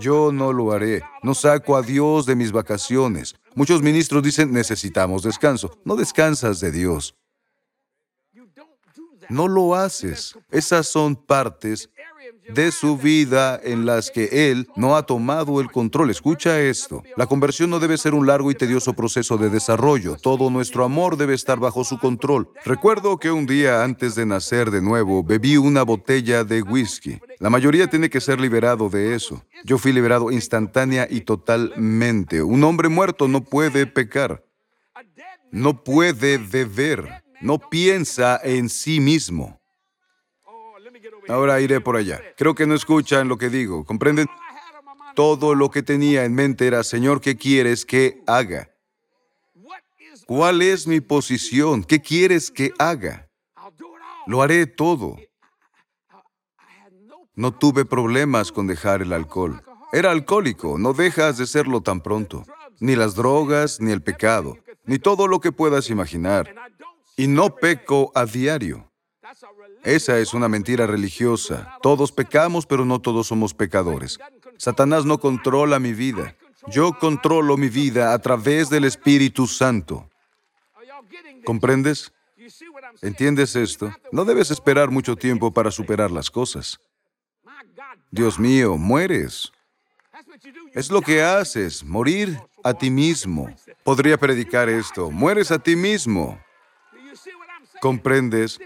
Yo 0.01 0.33
no 0.33 0.53
lo 0.53 0.73
haré. 0.73 1.05
No 1.23 1.35
saco 1.35 1.77
a 1.77 1.83
Dios 1.83 2.27
de 2.27 2.35
mis 2.35 2.51
vacaciones. 2.51 3.37
Muchos 3.55 3.81
ministros 3.81 4.25
dicen, 4.25 4.53
necesitamos 4.53 5.23
descanso. 5.23 5.71
No 5.85 5.95
descansas 5.95 6.59
de 6.59 6.73
Dios. 6.73 7.15
No 9.33 9.49
lo 9.49 9.75
haces. 9.75 10.37
Esas 10.51 10.87
son 10.87 11.17
partes 11.17 11.89
de 12.51 12.71
su 12.71 12.99
vida 12.99 13.59
en 13.63 13.87
las 13.87 14.11
que 14.11 14.51
Él 14.51 14.69
no 14.77 14.95
ha 14.95 15.07
tomado 15.07 15.59
el 15.63 15.71
control. 15.71 16.11
Escucha 16.11 16.61
esto. 16.61 17.03
La 17.17 17.27
conversión 17.27 17.71
no 17.71 17.81
debe 17.81 17.97
ser 17.97 18.13
un 18.13 18.27
largo 18.27 18.51
y 18.51 18.55
tedioso 18.55 18.93
proceso 18.93 19.39
de 19.39 19.49
desarrollo. 19.49 20.17
Todo 20.17 20.51
nuestro 20.51 20.85
amor 20.85 21.17
debe 21.17 21.33
estar 21.33 21.59
bajo 21.59 21.83
su 21.83 21.99
control. 21.99 22.51
Recuerdo 22.67 23.17
que 23.17 23.31
un 23.31 23.47
día 23.47 23.83
antes 23.83 24.15
de 24.15 24.27
nacer 24.27 24.71
de 24.71 24.83
nuevo, 24.83 25.25
bebí 25.25 25.57
una 25.57 25.83
botella 25.83 26.45
de 26.45 26.61
whisky. 26.61 27.19
La 27.39 27.49
mayoría 27.49 27.89
tiene 27.89 28.11
que 28.11 28.21
ser 28.21 28.39
liberado 28.39 28.91
de 28.91 29.15
eso. 29.15 29.43
Yo 29.65 29.79
fui 29.79 29.95
liberado 29.95 30.31
instantánea 30.31 31.07
y 31.09 31.23
totalmente. 31.23 32.43
Un 32.43 32.65
hombre 32.65 32.91
muerto 32.91 33.29
no 33.29 33.43
puede 33.43 33.87
pecar. 33.87 34.45
No 35.51 35.83
puede 35.83 36.37
beber. 36.37 37.22
No 37.43 37.59
piensa 37.59 38.41
en 38.43 38.69
sí 38.69 39.01
mismo. 39.01 39.61
Ahora 41.29 41.61
iré 41.61 41.81
por 41.81 41.97
allá. 41.97 42.21
Creo 42.37 42.55
que 42.55 42.67
no 42.67 42.75
escuchan 42.75 43.29
lo 43.29 43.37
que 43.39 43.49
digo. 43.49 43.85
¿Comprenden? 43.85 44.29
Todo 45.15 45.55
lo 45.55 45.71
que 45.71 45.83
tenía 45.83 46.25
en 46.25 46.35
mente 46.35 46.67
era, 46.67 46.83
Señor, 46.85 47.21
¿qué 47.21 47.37
quieres 47.37 47.85
que 47.85 48.23
haga? 48.27 48.71
¿Cuál 50.27 50.63
es 50.63 50.87
mi 50.87 51.01
posición? 51.01 51.85
¿Qué 51.85 52.01
quieres 52.01 52.51
que 52.51 52.73
haga? 52.79 53.29
Lo 54.27 54.41
haré 54.43 54.67
todo. 54.67 55.17
No 57.35 57.53
tuve 57.53 57.85
problemas 57.85 58.53
con 58.53 58.67
dejar 58.67 59.03
el 59.03 59.13
alcohol. 59.13 59.63
Era 59.93 60.11
alcohólico, 60.11 60.79
no 60.79 60.93
dejas 60.93 61.39
de 61.39 61.47
serlo 61.47 61.81
tan 61.83 62.01
pronto. 62.01 62.45
Ni 62.81 62.97
las 62.97 63.15
drogas, 63.15 63.81
ni 63.81 63.93
el 63.93 64.03
pecado, 64.03 64.59
ni 64.85 64.99
todo 64.99 65.29
lo 65.29 65.41
que 65.41 65.53
puedas 65.53 65.91
imaginar. 65.91 66.55
Y 67.17 67.27
no 67.27 67.55
peco 67.55 68.11
a 68.15 68.25
diario. 68.25 68.91
Esa 69.85 70.19
es 70.19 70.35
una 70.35 70.49
mentira 70.49 70.87
religiosa. 70.87 71.79
Todos 71.83 72.13
pecamos, 72.13 72.67
pero 72.67 72.85
no 72.85 73.01
todos 73.01 73.27
somos 73.27 73.55
pecadores. 73.55 74.19
Satanás 74.57 75.05
no 75.05 75.19
controla 75.19 75.79
mi 75.79 75.93
vida. 75.93 76.37
Yo 76.69 76.93
controlo 76.99 77.57
mi 77.57 77.69
vida 77.69 78.15
a 78.15 78.19
través 78.21 78.71
del 78.71 78.85
Espíritu 78.85 79.47
Santo. 79.47 80.09
¿Comprendes? 81.45 82.13
¿Entiendes 83.01 83.57
esto? 83.57 83.93
No 84.13 84.25
debes 84.25 84.51
esperar 84.51 84.91
mucho 84.91 85.17
tiempo 85.17 85.53
para 85.53 85.71
superar 85.71 86.11
las 86.11 86.31
cosas. 86.31 86.79
Dios 88.11 88.39
mío, 88.39 88.77
mueres. 88.77 89.53
Es 90.73 90.91
lo 90.91 91.03
que 91.03 91.23
haces, 91.23 91.85
morir 91.85 92.39
a 92.63 92.75
ti 92.75 92.91
mismo. 92.91 93.55
Podría 93.83 94.17
predicar 94.19 94.69
esto, 94.69 95.11
mueres 95.11 95.51
a 95.51 95.59
ti 95.59 95.77
mismo. 95.77 96.41
¿Comprendes? 97.83 98.61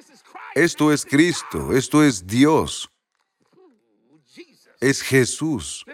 Esto 0.54 0.92
es 0.92 1.06
Cristo, 1.06 1.72
esto 1.72 2.04
es 2.04 2.26
Dios. 2.26 2.90
Es 4.78 5.00
Jesús. 5.00 5.86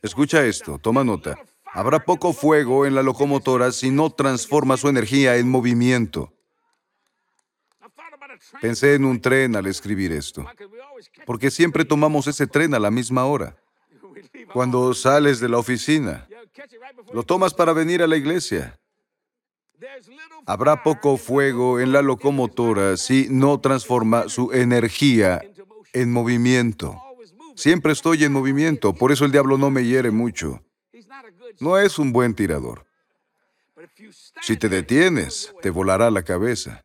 Escucha 0.00 0.46
esto, 0.46 0.78
toma 0.78 1.04
nota. 1.04 1.38
Habrá 1.66 2.02
poco 2.02 2.32
fuego 2.32 2.86
en 2.86 2.94
la 2.94 3.02
locomotora 3.02 3.72
si 3.72 3.90
no 3.90 4.08
transforma 4.08 4.78
su 4.78 4.88
energía 4.88 5.36
en 5.36 5.50
movimiento. 5.50 6.32
Pensé 8.62 8.94
en 8.94 9.04
un 9.04 9.20
tren 9.20 9.54
al 9.54 9.66
escribir 9.66 10.10
esto, 10.10 10.46
porque 11.26 11.50
siempre 11.50 11.84
tomamos 11.84 12.26
ese 12.26 12.46
tren 12.46 12.72
a 12.72 12.78
la 12.78 12.90
misma 12.90 13.26
hora. 13.26 13.54
Cuando 14.50 14.94
sales 14.94 15.40
de 15.40 15.50
la 15.50 15.58
oficina, 15.58 16.26
lo 17.12 17.22
tomas 17.22 17.52
para 17.52 17.74
venir 17.74 18.02
a 18.02 18.06
la 18.06 18.16
iglesia. 18.16 18.80
Habrá 20.46 20.82
poco 20.82 21.16
fuego 21.16 21.80
en 21.80 21.92
la 21.92 22.02
locomotora 22.02 22.96
si 22.96 23.26
no 23.30 23.60
transforma 23.60 24.28
su 24.28 24.52
energía 24.52 25.42
en 25.92 26.12
movimiento. 26.12 27.00
Siempre 27.56 27.92
estoy 27.92 28.24
en 28.24 28.32
movimiento, 28.32 28.94
por 28.94 29.12
eso 29.12 29.24
el 29.24 29.32
diablo 29.32 29.58
no 29.58 29.70
me 29.70 29.84
hiere 29.84 30.10
mucho. 30.10 30.64
No 31.60 31.78
es 31.78 31.98
un 31.98 32.12
buen 32.12 32.34
tirador. 32.34 32.86
Si 34.40 34.56
te 34.56 34.68
detienes, 34.68 35.54
te 35.60 35.70
volará 35.70 36.10
la 36.10 36.22
cabeza. 36.22 36.84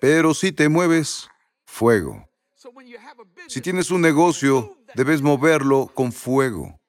Pero 0.00 0.34
si 0.34 0.52
te 0.52 0.68
mueves, 0.68 1.28
fuego. 1.64 2.28
Si 3.48 3.60
tienes 3.60 3.90
un 3.90 4.00
negocio, 4.00 4.76
debes 4.94 5.22
moverlo 5.22 5.90
con 5.94 6.12
fuego. 6.12 6.80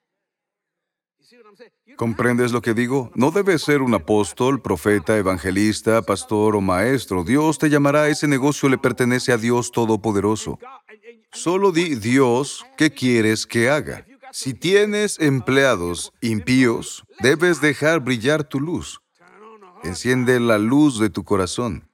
¿Comprendes 1.98 2.52
lo 2.52 2.62
que 2.62 2.74
digo? 2.74 3.10
No 3.16 3.32
debes 3.32 3.62
ser 3.62 3.82
un 3.82 3.92
apóstol, 3.92 4.62
profeta, 4.62 5.16
evangelista, 5.16 6.00
pastor 6.00 6.54
o 6.54 6.60
maestro. 6.60 7.24
Dios 7.24 7.58
te 7.58 7.70
llamará, 7.70 8.06
ese 8.06 8.28
negocio 8.28 8.68
le 8.68 8.78
pertenece 8.78 9.32
a 9.32 9.36
Dios 9.36 9.72
Todopoderoso. 9.72 10.60
Solo 11.32 11.72
di, 11.72 11.96
Dios, 11.96 12.64
¿qué 12.76 12.92
quieres 12.92 13.48
que 13.48 13.68
haga? 13.68 14.06
Si 14.30 14.54
tienes 14.54 15.18
empleados 15.18 16.12
impíos, 16.20 17.02
debes 17.18 17.60
dejar 17.60 17.98
brillar 17.98 18.44
tu 18.44 18.60
luz. 18.60 19.00
Enciende 19.82 20.38
la 20.38 20.58
luz 20.58 21.00
de 21.00 21.10
tu 21.10 21.24
corazón. 21.24 21.90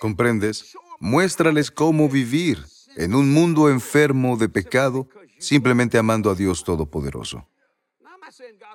¿Comprendes? 0.00 0.74
Muéstrales 0.98 1.70
cómo 1.70 2.08
vivir 2.08 2.64
en 2.96 3.14
un 3.14 3.34
mundo 3.34 3.68
enfermo 3.68 4.38
de 4.38 4.48
pecado, 4.48 5.08
simplemente 5.38 5.98
amando 5.98 6.30
a 6.30 6.34
Dios 6.34 6.64
Todopoderoso. 6.64 7.46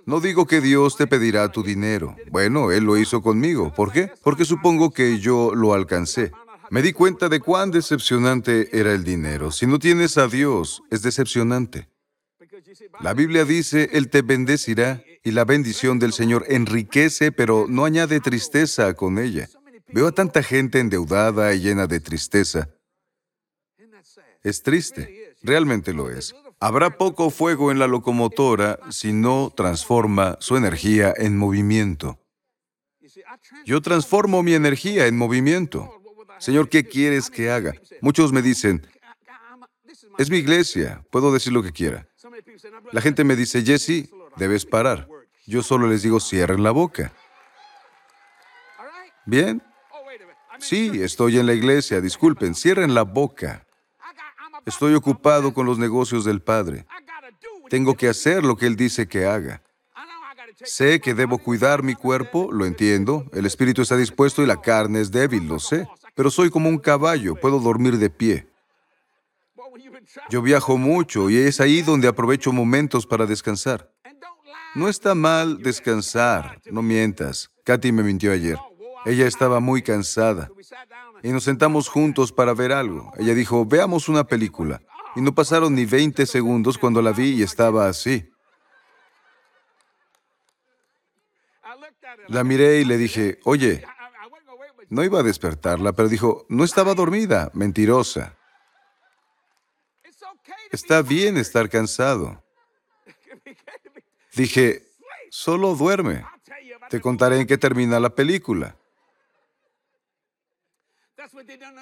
No 0.06 0.20
digo 0.20 0.46
que 0.46 0.62
Dios 0.62 0.98
te 0.98 1.08
pedirá 1.08 1.52
tu 1.52 1.64
dinero. 1.64 2.16
Bueno, 2.30 2.72
Él 2.72 2.84
lo 2.84 2.98
hizo 2.98 3.22
conmigo. 3.22 3.74
¿Por 3.74 3.92
qué? 3.92 4.12
Porque 4.24 4.46
supongo 4.46 4.92
que 4.92 5.20
yo 5.20 5.54
lo 5.56 5.74
alcancé. 5.74 6.32
Me 6.70 6.82
di 6.82 6.94
cuenta 6.94 7.30
de 7.30 7.40
cuán 7.40 7.72
decepcionante 7.72 8.70
era 8.78 8.94
el 8.94 9.04
dinero. 9.04 9.52
Si 9.52 9.68
no 9.68 9.78
tienes 9.78 10.18
a 10.18 10.28
Dios, 10.28 10.82
es 10.90 11.02
decepcionante. 11.02 11.90
La 13.02 13.14
Biblia 13.14 13.46
dice, 13.46 13.90
Él 13.94 14.10
te 14.10 14.22
bendecirá 14.22 15.04
y 15.24 15.32
la 15.32 15.46
bendición 15.46 16.00
del 16.00 16.14
Señor 16.14 16.46
enriquece, 16.48 17.32
pero 17.32 17.66
no 17.68 17.86
añade 17.86 18.20
tristeza 18.20 18.94
con 18.94 19.20
ella. 19.20 19.50
Veo 19.90 20.08
a 20.08 20.12
tanta 20.14 20.42
gente 20.42 20.80
endeudada 20.80 21.54
y 21.54 21.60
llena 21.60 21.88
de 21.88 22.00
tristeza. 22.00 22.70
Es 24.44 24.64
triste, 24.64 25.36
realmente 25.44 25.94
lo 25.94 26.10
es. 26.10 26.34
Habrá 26.64 26.96
poco 26.96 27.32
fuego 27.32 27.72
en 27.72 27.80
la 27.80 27.88
locomotora 27.88 28.80
si 28.92 29.14
no 29.14 29.52
transforma 29.56 30.38
su 30.40 30.58
energía 30.58 31.12
en 31.18 31.36
movimiento. 31.36 32.20
Yo 33.66 33.82
transformo 33.82 34.44
mi 34.44 34.54
energía 34.54 35.08
en 35.08 35.18
movimiento. 35.18 35.92
Señor, 36.38 36.70
¿qué 36.70 36.86
quieres 36.86 37.32
que 37.32 37.50
haga? 37.50 37.74
Muchos 38.00 38.32
me 38.32 38.44
dicen, 38.44 38.86
es 40.20 40.30
mi 40.30 40.38
iglesia, 40.38 41.04
puedo 41.10 41.34
decir 41.34 41.52
lo 41.52 41.64
que 41.64 41.72
quiera. 41.72 42.08
La 42.92 43.02
gente 43.02 43.24
me 43.24 43.36
dice, 43.36 43.64
Jesse, 43.64 44.12
debes 44.36 44.64
parar. 44.64 45.08
Yo 45.48 45.64
solo 45.64 45.88
les 45.88 46.04
digo, 46.04 46.20
cierren 46.20 46.62
la 46.62 46.72
boca. 46.72 47.12
¿Bien? 49.26 49.64
Sí, 50.60 51.02
estoy 51.02 51.40
en 51.40 51.48
la 51.48 51.54
iglesia, 51.54 52.02
disculpen, 52.02 52.54
cierren 52.54 52.94
la 52.94 53.02
boca. 53.02 53.66
Estoy 54.66 54.94
ocupado 54.94 55.54
con 55.54 55.66
los 55.66 55.78
negocios 55.78 56.26
del 56.26 56.42
Padre. 56.42 56.86
Tengo 57.70 57.96
que 57.96 58.10
hacer 58.10 58.44
lo 58.44 58.56
que 58.56 58.68
Él 58.68 58.76
dice 58.76 59.08
que 59.08 59.26
haga. 59.26 59.62
Sé 60.64 61.00
que 61.00 61.14
debo 61.14 61.38
cuidar 61.40 61.82
mi 61.82 61.96
cuerpo, 61.96 62.52
lo 62.52 62.66
entiendo. 62.66 63.26
El 63.34 63.46
espíritu 63.46 63.82
está 63.82 63.98
dispuesto 63.98 64.44
y 64.44 64.46
la 64.46 64.62
carne 64.62 65.02
es 65.02 65.12
débil, 65.12 65.48
lo 65.48 65.60
sé. 65.60 65.88
Pero 66.16 66.30
soy 66.30 66.50
como 66.50 66.70
un 66.70 66.78
caballo, 66.78 67.36
puedo 67.36 67.60
dormir 67.60 67.98
de 67.98 68.10
pie. 68.10 68.48
Yo 70.30 70.42
viajo 70.42 70.78
mucho 70.78 71.30
y 71.30 71.38
es 71.38 71.62
ahí 71.62 71.82
donde 71.82 72.08
aprovecho 72.08 72.52
momentos 72.52 73.08
para 73.08 73.26
descansar. 73.26 73.92
No 74.76 74.88
está 74.88 75.16
mal 75.16 75.62
descansar, 75.62 76.62
no 76.70 76.82
mientas. 76.82 77.50
Katy 77.64 77.92
me 77.92 78.04
mintió 78.04 78.32
ayer. 78.32 78.58
Ella 79.06 79.28
estaba 79.28 79.60
muy 79.60 79.82
cansada. 79.82 80.50
Y 81.24 81.30
nos 81.30 81.44
sentamos 81.44 81.88
juntos 81.88 82.32
para 82.32 82.54
ver 82.54 82.72
algo. 82.72 83.12
Ella 83.18 83.34
dijo, 83.34 83.66
veamos 83.66 84.10
una 84.10 84.24
película. 84.24 84.82
Y 85.16 85.22
no 85.22 85.36
pasaron 85.36 85.76
ni 85.76 85.86
20 85.86 86.26
segundos 86.26 86.78
cuando 86.78 87.02
la 87.02 87.12
vi 87.12 87.36
y 87.36 87.44
estaba 87.44 87.88
así. 87.88 88.32
La 92.28 92.44
miré 92.44 92.82
y 92.82 92.86
le 92.86 92.98
dije, 92.98 93.40
oye, 93.44 93.84
no 94.90 95.04
iba 95.04 95.20
a 95.20 95.24
despertarla, 95.24 95.94
pero 95.94 96.10
dijo, 96.10 96.46
no 96.50 96.64
estaba 96.64 96.94
dormida, 96.94 97.52
mentirosa. 97.54 98.38
Está 100.72 101.02
bien 101.02 101.38
estar 101.38 101.70
cansado. 101.70 102.44
Dije, 104.34 104.84
solo 105.30 105.76
duerme. 105.76 106.26
Te 106.90 107.00
contaré 107.02 107.40
en 107.42 107.48
qué 107.48 107.58
termina 107.58 108.00
la 108.00 108.16
película. 108.16 108.76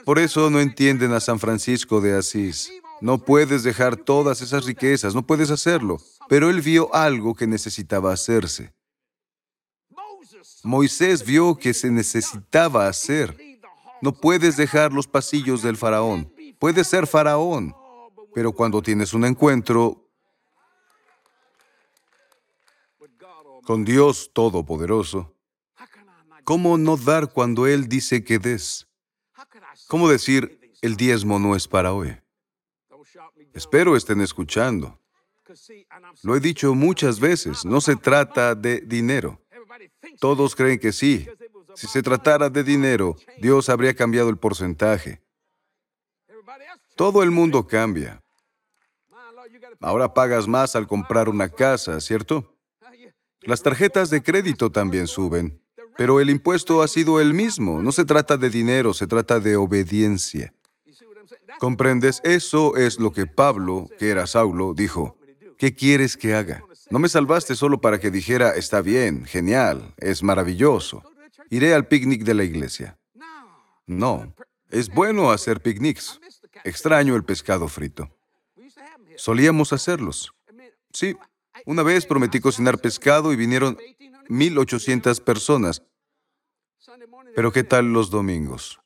Por 0.05 0.19
eso 0.19 0.49
no 0.49 0.59
entienden 0.59 1.13
a 1.13 1.19
San 1.19 1.39
Francisco 1.39 2.01
de 2.01 2.17
Asís. 2.17 2.71
No 3.01 3.17
puedes 3.17 3.63
dejar 3.63 3.95
todas 3.95 4.41
esas 4.41 4.65
riquezas, 4.65 5.15
no 5.15 5.25
puedes 5.25 5.51
hacerlo. 5.51 5.97
Pero 6.27 6.49
él 6.49 6.61
vio 6.61 6.93
algo 6.93 7.33
que 7.33 7.47
necesitaba 7.47 8.11
hacerse. 8.11 8.73
Moisés 10.63 11.23
vio 11.25 11.55
que 11.55 11.73
se 11.73 11.89
necesitaba 11.89 12.87
hacer. 12.87 13.37
No 14.01 14.13
puedes 14.13 14.57
dejar 14.57 14.91
los 14.91 15.07
pasillos 15.07 15.61
del 15.61 15.77
faraón. 15.77 16.31
Puedes 16.57 16.87
ser 16.87 17.07
faraón, 17.07 17.73
pero 18.33 18.51
cuando 18.51 18.81
tienes 18.81 19.13
un 19.13 19.25
encuentro 19.25 20.05
con 23.63 23.85
Dios 23.85 24.31
Todopoderoso, 24.33 25.33
¿cómo 26.43 26.77
no 26.77 26.97
dar 26.97 27.31
cuando 27.31 27.67
Él 27.67 27.87
dice 27.87 28.23
que 28.23 28.39
des? 28.39 28.88
¿Cómo 29.87 30.09
decir, 30.09 30.73
el 30.81 30.95
diezmo 30.95 31.39
no 31.39 31.55
es 31.55 31.67
para 31.67 31.93
hoy? 31.93 32.17
Espero 33.53 33.95
estén 33.95 34.21
escuchando. 34.21 34.99
Lo 36.23 36.35
he 36.35 36.39
dicho 36.39 36.75
muchas 36.75 37.19
veces, 37.19 37.65
no 37.65 37.81
se 37.81 37.95
trata 37.95 38.55
de 38.55 38.81
dinero. 38.81 39.41
Todos 40.19 40.55
creen 40.55 40.79
que 40.79 40.91
sí. 40.91 41.27
Si 41.75 41.87
se 41.87 42.03
tratara 42.03 42.49
de 42.49 42.63
dinero, 42.63 43.15
Dios 43.39 43.69
habría 43.69 43.93
cambiado 43.93 44.29
el 44.29 44.37
porcentaje. 44.37 45.21
Todo 46.95 47.23
el 47.23 47.31
mundo 47.31 47.65
cambia. 47.65 48.21
Ahora 49.79 50.13
pagas 50.13 50.47
más 50.47 50.75
al 50.75 50.87
comprar 50.87 51.29
una 51.29 51.47
casa, 51.47 51.99
¿cierto? 52.01 52.57
Las 53.41 53.63
tarjetas 53.63 54.09
de 54.09 54.21
crédito 54.21 54.69
también 54.69 55.07
suben, 55.07 55.63
pero 55.99 56.21
el 56.21 56.29
impuesto 56.29 56.81
ha 56.81 56.87
sido 56.87 57.19
el 57.19 57.33
mismo. 57.33 57.81
No 57.81 57.91
se 57.91 58.05
trata 58.05 58.37
de 58.37 58.49
dinero, 58.49 58.93
se 58.93 59.05
trata 59.05 59.41
de 59.41 59.57
obediencia. 59.57 60.53
¿Comprendes? 61.59 62.21
Eso 62.23 62.77
es 62.77 62.99
lo 62.99 63.11
que 63.11 63.27
Pablo, 63.27 63.89
que 63.99 64.09
era 64.09 64.25
Saulo, 64.25 64.73
dijo. 64.73 65.17
¿Qué 65.57 65.75
quieres 65.75 66.15
que 66.15 66.35
haga? 66.35 66.63
No 66.89 66.99
me 66.99 67.09
salvaste 67.09 67.53
solo 67.53 67.81
para 67.81 67.99
que 67.99 68.11
dijera, 68.11 68.51
está 68.51 68.79
bien, 68.79 69.25
genial, 69.25 69.93
es 69.97 70.23
maravilloso. 70.23 71.03
Iré 71.49 71.73
al 71.73 71.85
picnic 71.85 72.23
de 72.23 72.33
la 72.33 72.45
iglesia. 72.45 72.97
No, 73.85 74.33
es 74.69 74.87
bueno 74.87 75.31
hacer 75.31 75.59
picnics. 75.59 76.21
Extraño 76.63 77.17
el 77.17 77.25
pescado 77.25 77.67
frito. 77.67 78.09
Solíamos 79.17 79.73
hacerlos. 79.73 80.31
Sí, 80.93 81.17
una 81.65 81.83
vez 81.83 82.05
prometí 82.05 82.39
cocinar 82.39 82.79
pescado 82.79 83.33
y 83.33 83.35
vinieron 83.35 83.77
1.800 84.29 85.21
personas. 85.21 85.81
Pero 87.35 87.51
¿qué 87.51 87.63
tal 87.63 87.93
los 87.93 88.09
domingos? 88.09 88.79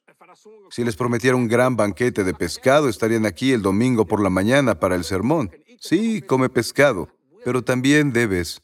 Si 0.71 0.83
les 0.83 0.95
prometiera 0.95 1.35
un 1.35 1.47
gran 1.47 1.75
banquete 1.75 2.23
de 2.23 2.33
pescado, 2.33 2.89
estarían 2.89 3.25
aquí 3.25 3.51
el 3.51 3.61
domingo 3.61 4.05
por 4.05 4.21
la 4.21 4.29
mañana 4.29 4.79
para 4.79 4.95
el 4.95 5.03
sermón. 5.03 5.51
Sí, 5.79 6.21
come 6.21 6.49
pescado, 6.49 7.09
pero 7.43 7.61
también 7.61 8.11
debes 8.11 8.61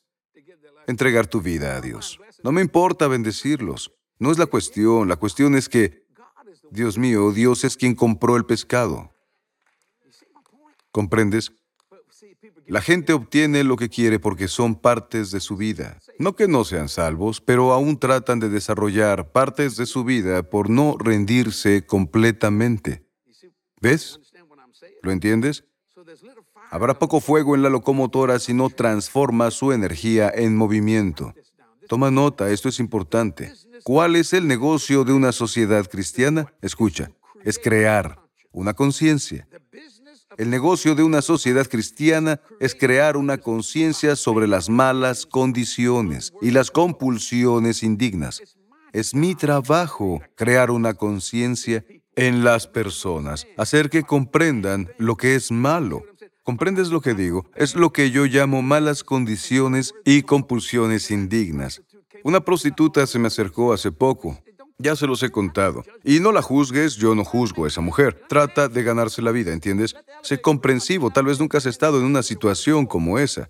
entregar 0.88 1.28
tu 1.28 1.42
vida 1.42 1.76
a 1.76 1.82
Dios. 1.82 2.20
No 2.44 2.52
me 2.52 2.62
importa 2.62 3.08
bendecirlos. 3.08 3.92
No 4.18 4.32
es 4.32 4.38
la 4.38 4.48
cuestión. 4.48 5.08
La 5.08 5.18
cuestión 5.18 5.56
es 5.56 5.70
que, 5.70 6.06
Dios 6.72 6.98
mío, 6.98 7.32
Dios 7.32 7.64
es 7.64 7.78
quien 7.78 7.96
compró 7.96 8.36
el 8.36 8.46
pescado. 8.46 9.14
¿Comprendes? 10.92 11.52
La 12.70 12.82
gente 12.82 13.14
obtiene 13.14 13.64
lo 13.64 13.78
que 13.78 13.90
quiere 13.90 14.20
porque 14.20 14.48
son 14.48 14.76
partes 14.76 15.32
de 15.32 15.40
su 15.40 15.58
vida. 15.58 15.98
No 16.20 16.36
que 16.36 16.48
no 16.48 16.64
sean 16.64 16.88
salvos, 16.88 17.42
pero 17.42 17.74
aún 17.74 17.98
tratan 17.98 18.40
de 18.40 18.48
desarrollar 18.48 19.32
partes 19.32 19.76
de 19.76 19.88
su 19.88 20.04
vida 20.04 20.44
por 20.44 20.70
no 20.70 20.96
rendirse 21.00 21.88
completamente. 21.88 23.04
¿Ves? 23.82 24.20
¿Lo 25.02 25.12
entiendes? 25.12 25.66
Habrá 26.70 27.00
poco 27.00 27.20
fuego 27.22 27.56
en 27.56 27.64
la 27.64 27.70
locomotora 27.70 28.38
si 28.38 28.54
no 28.54 28.70
transforma 28.70 29.50
su 29.50 29.72
energía 29.72 30.32
en 30.32 30.56
movimiento. 30.56 31.34
Toma 31.88 32.12
nota, 32.12 32.52
esto 32.52 32.70
es 32.70 32.80
importante. 32.80 33.52
¿Cuál 33.84 34.16
es 34.16 34.32
el 34.34 34.48
negocio 34.48 35.06
de 35.06 35.14
una 35.14 35.32
sociedad 35.32 35.90
cristiana? 35.90 36.54
Escucha, 36.62 37.10
es 37.44 37.58
crear 37.58 38.20
una 38.52 38.76
conciencia. 38.76 39.48
El 40.38 40.50
negocio 40.50 40.96
de 40.96 41.04
una 41.04 41.22
sociedad 41.22 41.68
cristiana 41.68 42.40
es 42.60 42.76
crear 42.76 43.18
una 43.18 43.38
conciencia 43.38 44.16
sobre 44.16 44.48
las 44.48 44.70
malas 44.70 45.26
condiciones 45.26 46.34
y 46.42 46.52
las 46.52 46.72
compulsiones 46.72 47.84
indignas. 47.84 48.42
Es 48.94 49.14
mi 49.14 49.36
trabajo 49.36 50.22
crear 50.36 50.72
una 50.72 50.94
conciencia 50.94 51.86
en 52.16 52.44
las 52.44 52.68
personas, 52.68 53.48
hacer 53.58 53.90
que 53.90 54.04
comprendan 54.04 54.90
lo 54.98 55.16
que 55.16 55.36
es 55.36 55.52
malo, 55.52 56.04
¿Comprendes 56.50 56.90
lo 56.90 57.00
que 57.00 57.14
digo? 57.14 57.46
Es 57.56 57.76
lo 57.76 57.94
que 57.94 58.10
yo 58.10 58.26
llamo 58.26 58.64
malas 58.64 59.04
condiciones 59.04 59.94
y 60.04 60.24
compulsiones 60.24 61.12
indignas. 61.12 61.84
Una 62.24 62.40
prostituta 62.40 63.06
se 63.06 63.20
me 63.20 63.28
acercó 63.28 63.72
hace 63.72 63.92
poco. 63.92 64.36
Ya 64.80 64.96
se 64.96 65.08
los 65.08 65.22
he 65.24 65.30
contado. 65.30 65.84
Y 66.04 66.20
no 66.22 66.32
la 66.32 66.42
juzgues, 66.42 66.96
yo 66.96 67.14
no 67.14 67.26
juzgo 67.26 67.66
a 67.66 67.68
esa 67.68 67.82
mujer. 67.82 68.26
Trata 68.28 68.70
de 68.70 68.82
ganarse 68.82 69.22
la 69.22 69.32
vida, 69.32 69.52
¿entiendes? 69.52 69.96
Sé 70.24 70.42
comprensivo, 70.42 71.12
tal 71.12 71.26
vez 71.26 71.40
nunca 71.40 71.58
has 71.58 71.66
estado 71.66 72.00
en 72.00 72.06
una 72.06 72.24
situación 72.24 72.86
como 72.86 73.20
esa. 73.20 73.50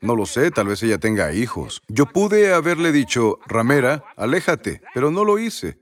No 0.00 0.16
lo 0.16 0.26
sé, 0.26 0.50
tal 0.50 0.66
vez 0.66 0.82
ella 0.82 0.98
tenga 0.98 1.32
hijos. 1.32 1.80
Yo 1.88 2.06
pude 2.06 2.52
haberle 2.52 2.92
dicho, 2.92 3.38
Ramera, 3.46 4.04
aléjate, 4.16 4.82
pero 4.94 5.10
no 5.10 5.24
lo 5.24 5.38
hice. 5.38 5.78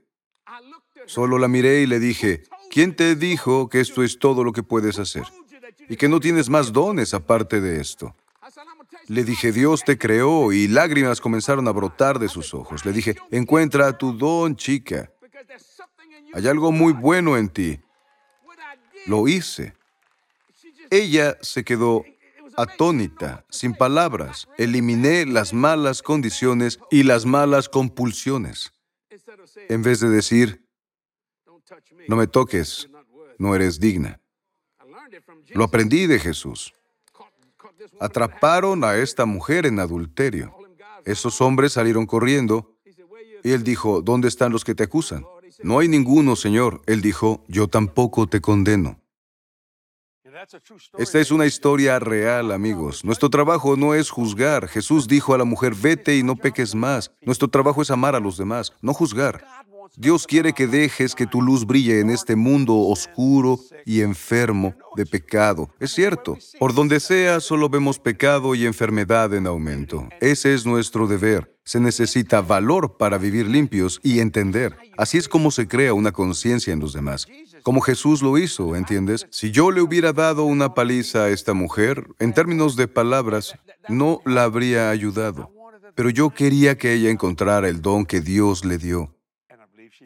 Solo 1.07 1.39
la 1.39 1.47
miré 1.47 1.81
y 1.81 1.87
le 1.87 1.99
dije, 1.99 2.43
¿quién 2.69 2.95
te 2.95 3.15
dijo 3.15 3.69
que 3.69 3.79
esto 3.79 4.03
es 4.03 4.19
todo 4.19 4.43
lo 4.43 4.53
que 4.53 4.63
puedes 4.63 4.99
hacer? 4.99 5.23
y 5.89 5.95
que 5.95 6.09
no 6.09 6.19
tienes 6.19 6.49
más 6.49 6.71
dones 6.71 7.13
aparte 7.13 7.61
de 7.61 7.79
esto. 7.79 8.15
Le 9.07 9.23
dije, 9.23 9.53
Dios 9.53 9.83
te 9.85 9.97
creó 9.97 10.51
y 10.51 10.67
lágrimas 10.67 11.21
comenzaron 11.21 11.67
a 11.67 11.71
brotar 11.71 12.19
de 12.19 12.27
sus 12.27 12.53
ojos. 12.53 12.85
Le 12.85 12.91
dije, 12.91 13.15
encuentra 13.31 13.97
tu 13.97 14.11
don, 14.11 14.55
chica. 14.55 15.09
Hay 16.33 16.47
algo 16.47 16.71
muy 16.73 16.91
bueno 16.91 17.37
en 17.37 17.49
ti. 17.49 17.79
Lo 19.05 19.27
hice. 19.27 19.73
Ella 20.89 21.37
se 21.41 21.63
quedó 21.63 22.03
atónita, 22.57 23.45
sin 23.49 23.73
palabras. 23.73 24.47
Eliminé 24.57 25.25
las 25.25 25.53
malas 25.53 26.01
condiciones 26.01 26.79
y 26.91 27.03
las 27.03 27.25
malas 27.25 27.69
compulsiones. 27.69 28.73
En 29.69 29.83
vez 29.83 30.01
de 30.01 30.09
decir, 30.09 30.65
no 32.09 32.17
me 32.17 32.27
toques, 32.27 32.89
no 33.37 33.55
eres 33.55 33.79
digna. 33.79 34.19
Lo 35.53 35.63
aprendí 35.63 36.07
de 36.07 36.19
Jesús. 36.19 36.73
Atraparon 37.99 38.83
a 38.83 38.95
esta 38.97 39.25
mujer 39.25 39.65
en 39.65 39.79
adulterio. 39.79 40.55
Esos 41.05 41.41
hombres 41.41 41.73
salieron 41.73 42.05
corriendo 42.05 42.75
y 43.43 43.51
él 43.51 43.63
dijo, 43.63 44.01
¿dónde 44.01 44.27
están 44.27 44.51
los 44.51 44.63
que 44.63 44.75
te 44.75 44.83
acusan? 44.83 45.25
No 45.63 45.79
hay 45.79 45.87
ninguno, 45.87 46.35
Señor. 46.35 46.81
Él 46.85 47.01
dijo, 47.01 47.43
yo 47.47 47.67
tampoco 47.67 48.27
te 48.27 48.41
condeno. 48.41 48.99
Esta 50.97 51.19
es 51.19 51.31
una 51.31 51.45
historia 51.45 51.97
real, 51.99 52.51
amigos. 52.51 53.03
Nuestro 53.03 53.29
trabajo 53.29 53.75
no 53.75 53.95
es 53.95 54.09
juzgar. 54.09 54.67
Jesús 54.67 55.07
dijo 55.07 55.33
a 55.33 55.37
la 55.37 55.45
mujer, 55.45 55.73
vete 55.73 56.15
y 56.17 56.23
no 56.23 56.35
peques 56.35 56.75
más. 56.75 57.11
Nuestro 57.21 57.47
trabajo 57.47 57.81
es 57.81 57.89
amar 57.89 58.15
a 58.15 58.19
los 58.19 58.37
demás, 58.37 58.73
no 58.81 58.93
juzgar. 58.93 59.43
Dios 59.95 60.27
quiere 60.27 60.53
que 60.53 60.67
dejes 60.67 61.15
que 61.15 61.27
tu 61.27 61.41
luz 61.41 61.65
brille 61.65 61.99
en 61.99 62.09
este 62.09 62.35
mundo 62.35 62.75
oscuro 62.77 63.59
y 63.85 64.01
enfermo 64.01 64.75
de 64.95 65.05
pecado. 65.05 65.69
Es 65.79 65.91
cierto, 65.93 66.37
por 66.59 66.73
donde 66.73 66.99
sea 66.99 67.39
solo 67.39 67.69
vemos 67.69 67.99
pecado 67.99 68.55
y 68.55 68.65
enfermedad 68.65 69.33
en 69.33 69.47
aumento. 69.47 70.07
Ese 70.19 70.53
es 70.53 70.65
nuestro 70.65 71.07
deber. 71.07 71.53
Se 71.63 71.79
necesita 71.79 72.41
valor 72.41 72.97
para 72.97 73.17
vivir 73.17 73.47
limpios 73.47 73.99
y 74.01 74.19
entender. 74.19 74.77
Así 74.97 75.17
es 75.17 75.27
como 75.27 75.51
se 75.51 75.67
crea 75.67 75.93
una 75.93 76.11
conciencia 76.11 76.71
en 76.71 76.79
los 76.79 76.93
demás. 76.93 77.27
Como 77.63 77.81
Jesús 77.81 78.21
lo 78.21 78.37
hizo, 78.37 78.75
¿entiendes? 78.75 79.27
Si 79.29 79.51
yo 79.51 79.71
le 79.71 79.81
hubiera 79.81 80.13
dado 80.13 80.45
una 80.45 80.73
paliza 80.73 81.25
a 81.25 81.29
esta 81.29 81.53
mujer, 81.53 82.07
en 82.19 82.33
términos 82.33 82.77
de 82.77 82.87
palabras, 82.87 83.55
no 83.89 84.21
la 84.25 84.43
habría 84.43 84.89
ayudado. 84.89 85.51
Pero 85.95 86.09
yo 86.09 86.29
quería 86.29 86.77
que 86.77 86.93
ella 86.93 87.09
encontrara 87.09 87.67
el 87.67 87.81
don 87.81 88.05
que 88.05 88.21
Dios 88.21 88.63
le 88.63 88.77
dio. 88.77 89.16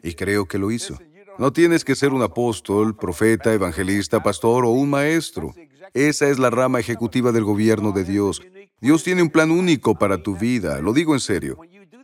Y 0.02 0.14
creo 0.14 0.46
que 0.46 0.58
lo 0.58 0.70
hizo. 0.70 0.98
No 1.38 1.52
tienes 1.52 1.84
que 1.84 1.94
ser 1.94 2.12
un 2.12 2.22
apóstol, 2.22 2.96
profeta, 2.96 3.52
evangelista, 3.52 4.22
pastor 4.22 4.64
o 4.64 4.70
un 4.70 4.90
maestro. 4.90 5.54
Esa 5.94 6.28
es 6.28 6.38
la 6.38 6.50
rama 6.50 6.80
ejecutiva 6.80 7.32
del 7.32 7.44
gobierno 7.44 7.92
de 7.92 8.04
Dios. 8.04 8.42
Dios 8.80 9.04
tiene 9.04 9.22
un 9.22 9.30
plan 9.30 9.50
único 9.50 9.94
para 9.94 10.22
tu 10.22 10.36
vida, 10.36 10.80
lo 10.80 10.92
digo 10.92 11.14
en 11.14 11.20
serio. 11.20 11.58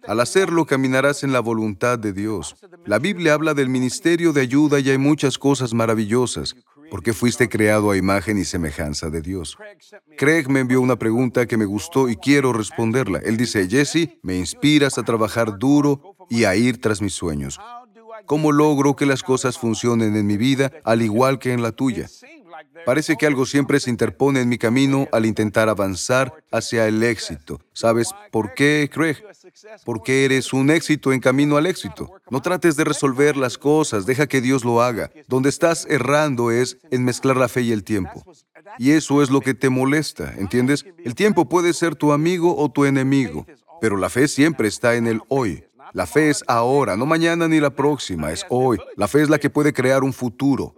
Al 0.06 0.20
hacerlo 0.20 0.64
caminarás 0.64 1.24
en 1.24 1.32
la 1.32 1.40
voluntad 1.40 1.98
de 1.98 2.12
Dios. 2.12 2.56
La 2.86 2.98
Biblia 2.98 3.34
habla 3.34 3.52
del 3.52 3.68
ministerio 3.68 4.32
de 4.32 4.40
ayuda 4.40 4.80
y 4.80 4.90
hay 4.90 4.98
muchas 4.98 5.38
cosas 5.38 5.74
maravillosas, 5.74 6.56
porque 6.90 7.12
fuiste 7.12 7.48
creado 7.48 7.90
a 7.90 7.96
imagen 7.96 8.38
y 8.38 8.44
semejanza 8.44 9.10
de 9.10 9.20
Dios. 9.20 9.58
Craig 10.16 10.48
me 10.48 10.60
envió 10.60 10.80
una 10.80 10.96
pregunta 10.96 11.46
que 11.46 11.56
me 11.56 11.66
gustó 11.66 12.08
y 12.08 12.16
quiero 12.16 12.52
responderla. 12.52 13.18
Él 13.18 13.36
dice, 13.36 13.68
Jesse, 13.68 14.18
me 14.22 14.36
inspiras 14.36 14.96
a 14.96 15.02
trabajar 15.02 15.58
duro 15.58 16.16
y 16.30 16.44
a 16.44 16.56
ir 16.56 16.80
tras 16.80 17.02
mis 17.02 17.12
sueños. 17.12 17.58
¿Cómo 18.28 18.52
logro 18.52 18.94
que 18.94 19.06
las 19.06 19.22
cosas 19.22 19.56
funcionen 19.56 20.14
en 20.14 20.26
mi 20.26 20.36
vida 20.36 20.70
al 20.84 21.00
igual 21.00 21.38
que 21.38 21.54
en 21.54 21.62
la 21.62 21.72
tuya? 21.72 22.06
Parece 22.84 23.16
que 23.16 23.26
algo 23.26 23.46
siempre 23.46 23.80
se 23.80 23.88
interpone 23.88 24.42
en 24.42 24.50
mi 24.50 24.58
camino 24.58 25.08
al 25.12 25.24
intentar 25.24 25.70
avanzar 25.70 26.34
hacia 26.52 26.86
el 26.86 27.02
éxito. 27.02 27.58
¿Sabes 27.72 28.10
por 28.30 28.52
qué, 28.52 28.90
Craig? 28.92 29.16
Porque 29.86 30.26
eres 30.26 30.52
un 30.52 30.70
éxito 30.70 31.12
en 31.14 31.20
camino 31.20 31.56
al 31.56 31.64
éxito. 31.64 32.10
No 32.30 32.42
trates 32.42 32.76
de 32.76 32.84
resolver 32.84 33.36
las 33.38 33.56
cosas, 33.56 34.04
deja 34.04 34.26
que 34.26 34.42
Dios 34.42 34.62
lo 34.62 34.82
haga. 34.82 35.10
Donde 35.26 35.48
estás 35.48 35.86
errando 35.88 36.50
es 36.50 36.76
en 36.90 37.04
mezclar 37.04 37.38
la 37.38 37.48
fe 37.48 37.62
y 37.62 37.72
el 37.72 37.82
tiempo. 37.82 38.24
Y 38.78 38.90
eso 38.90 39.22
es 39.22 39.30
lo 39.30 39.40
que 39.40 39.54
te 39.54 39.70
molesta, 39.70 40.34
¿entiendes? 40.36 40.84
El 41.02 41.14
tiempo 41.14 41.48
puede 41.48 41.72
ser 41.72 41.96
tu 41.96 42.12
amigo 42.12 42.56
o 42.58 42.70
tu 42.70 42.84
enemigo, 42.84 43.46
pero 43.80 43.96
la 43.96 44.10
fe 44.10 44.28
siempre 44.28 44.68
está 44.68 44.96
en 44.96 45.06
el 45.06 45.22
hoy. 45.28 45.64
La 45.92 46.06
fe 46.06 46.30
es 46.30 46.44
ahora, 46.46 46.96
no 46.96 47.06
mañana 47.06 47.48
ni 47.48 47.60
la 47.60 47.70
próxima, 47.70 48.32
es 48.32 48.44
hoy. 48.48 48.78
La 48.96 49.08
fe 49.08 49.22
es 49.22 49.30
la 49.30 49.38
que 49.38 49.50
puede 49.50 49.72
crear 49.72 50.02
un 50.02 50.12
futuro. 50.12 50.74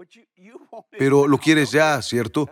Pero 0.98 1.26
lo 1.26 1.38
quieres 1.38 1.70
ya, 1.70 2.00
¿cierto? 2.02 2.48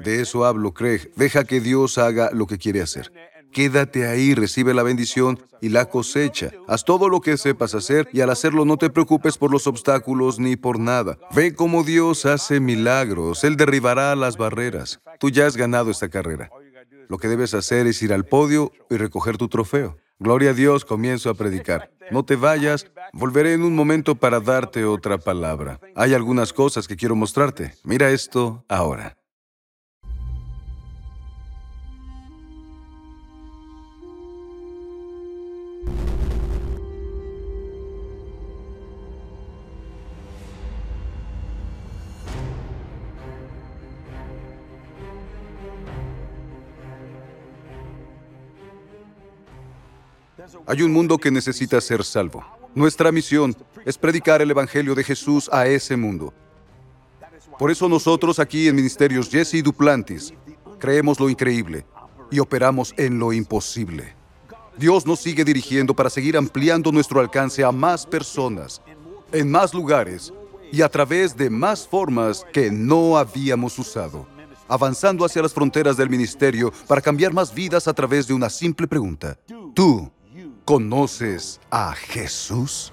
De 0.00 0.20
eso 0.20 0.44
hablo, 0.44 0.72
Craig. 0.72 1.10
Deja 1.16 1.44
que 1.44 1.60
Dios 1.60 1.98
haga 1.98 2.30
lo 2.32 2.46
que 2.46 2.58
quiere 2.58 2.82
hacer. 2.82 3.10
Quédate 3.52 4.06
ahí, 4.06 4.34
recibe 4.34 4.74
la 4.74 4.82
bendición 4.82 5.38
y 5.62 5.70
la 5.70 5.86
cosecha. 5.86 6.50
Haz 6.68 6.84
todo 6.84 7.08
lo 7.08 7.20
que 7.22 7.38
sepas 7.38 7.74
hacer 7.74 8.08
y 8.12 8.20
al 8.20 8.28
hacerlo 8.28 8.66
no 8.66 8.76
te 8.76 8.90
preocupes 8.90 9.38
por 9.38 9.50
los 9.50 9.66
obstáculos 9.66 10.38
ni 10.38 10.56
por 10.56 10.78
nada. 10.78 11.18
Ve 11.34 11.54
cómo 11.54 11.82
Dios 11.82 12.26
hace 12.26 12.60
milagros. 12.60 13.44
Él 13.44 13.56
derribará 13.56 14.14
las 14.14 14.36
barreras. 14.36 15.00
Tú 15.18 15.30
ya 15.30 15.46
has 15.46 15.56
ganado 15.56 15.90
esta 15.90 16.10
carrera. 16.10 16.50
Lo 17.08 17.16
que 17.18 17.28
debes 17.28 17.54
hacer 17.54 17.86
es 17.86 18.02
ir 18.02 18.12
al 18.12 18.26
podio 18.26 18.72
y 18.90 18.96
recoger 18.96 19.38
tu 19.38 19.48
trofeo. 19.48 19.96
Gloria 20.18 20.50
a 20.50 20.54
Dios, 20.54 20.86
comienzo 20.86 21.28
a 21.28 21.34
predicar. 21.34 21.90
No 22.10 22.24
te 22.24 22.36
vayas, 22.36 22.86
volveré 23.12 23.52
en 23.52 23.62
un 23.62 23.74
momento 23.74 24.14
para 24.14 24.40
darte 24.40 24.84
otra 24.84 25.18
palabra. 25.18 25.78
Hay 25.94 26.14
algunas 26.14 26.54
cosas 26.54 26.88
que 26.88 26.96
quiero 26.96 27.14
mostrarte. 27.14 27.74
Mira 27.84 28.10
esto 28.10 28.64
ahora. 28.68 29.16
Hay 50.68 50.82
un 50.82 50.92
mundo 50.92 51.16
que 51.16 51.30
necesita 51.30 51.80
ser 51.80 52.02
salvo. 52.02 52.44
Nuestra 52.74 53.12
misión 53.12 53.56
es 53.84 53.96
predicar 53.96 54.42
el 54.42 54.50
Evangelio 54.50 54.96
de 54.96 55.04
Jesús 55.04 55.48
a 55.52 55.66
ese 55.66 55.96
mundo. 55.96 56.34
Por 57.56 57.70
eso 57.70 57.88
nosotros 57.88 58.40
aquí 58.40 58.66
en 58.66 58.74
Ministerios 58.74 59.30
Jesse 59.30 59.62
Duplantis 59.62 60.34
creemos 60.80 61.20
lo 61.20 61.30
increíble 61.30 61.86
y 62.32 62.40
operamos 62.40 62.92
en 62.96 63.18
lo 63.18 63.32
imposible. 63.32 64.14
Dios 64.76 65.06
nos 65.06 65.20
sigue 65.20 65.44
dirigiendo 65.44 65.94
para 65.94 66.10
seguir 66.10 66.36
ampliando 66.36 66.90
nuestro 66.90 67.20
alcance 67.20 67.62
a 67.62 67.70
más 67.70 68.04
personas, 68.04 68.82
en 69.32 69.48
más 69.48 69.72
lugares 69.72 70.32
y 70.72 70.82
a 70.82 70.88
través 70.88 71.36
de 71.36 71.48
más 71.48 71.86
formas 71.86 72.44
que 72.52 72.72
no 72.72 73.16
habíamos 73.16 73.78
usado, 73.78 74.26
avanzando 74.66 75.24
hacia 75.24 75.42
las 75.42 75.54
fronteras 75.54 75.96
del 75.96 76.10
ministerio 76.10 76.72
para 76.88 77.00
cambiar 77.00 77.32
más 77.32 77.54
vidas 77.54 77.86
a 77.86 77.94
través 77.94 78.26
de 78.26 78.34
una 78.34 78.50
simple 78.50 78.88
pregunta. 78.88 79.38
¿Tú 79.72 80.10
¿Conoces 80.66 81.60
a 81.70 81.94
Jesús? 81.94 82.92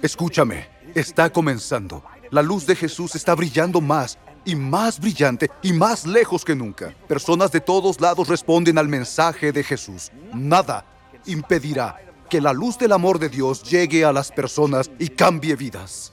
Escúchame, 0.00 0.68
está 0.94 1.30
comenzando. 1.30 2.04
La 2.30 2.42
luz 2.42 2.64
de 2.64 2.76
Jesús 2.76 3.16
está 3.16 3.34
brillando 3.34 3.80
más 3.80 4.20
y 4.46 4.56
más 4.56 4.98
brillante 4.98 5.50
y 5.62 5.74
más 5.74 6.06
lejos 6.06 6.44
que 6.44 6.54
nunca. 6.54 6.94
Personas 7.06 7.52
de 7.52 7.60
todos 7.60 8.00
lados 8.00 8.28
responden 8.28 8.78
al 8.78 8.88
mensaje 8.88 9.52
de 9.52 9.62
Jesús. 9.62 10.10
Nada 10.32 10.86
impedirá 11.26 12.00
que 12.30 12.40
la 12.40 12.52
luz 12.52 12.78
del 12.78 12.92
amor 12.92 13.18
de 13.18 13.28
Dios 13.28 13.62
llegue 13.62 14.04
a 14.04 14.12
las 14.12 14.32
personas 14.32 14.90
y 14.98 15.08
cambie 15.08 15.54
vidas. 15.56 16.12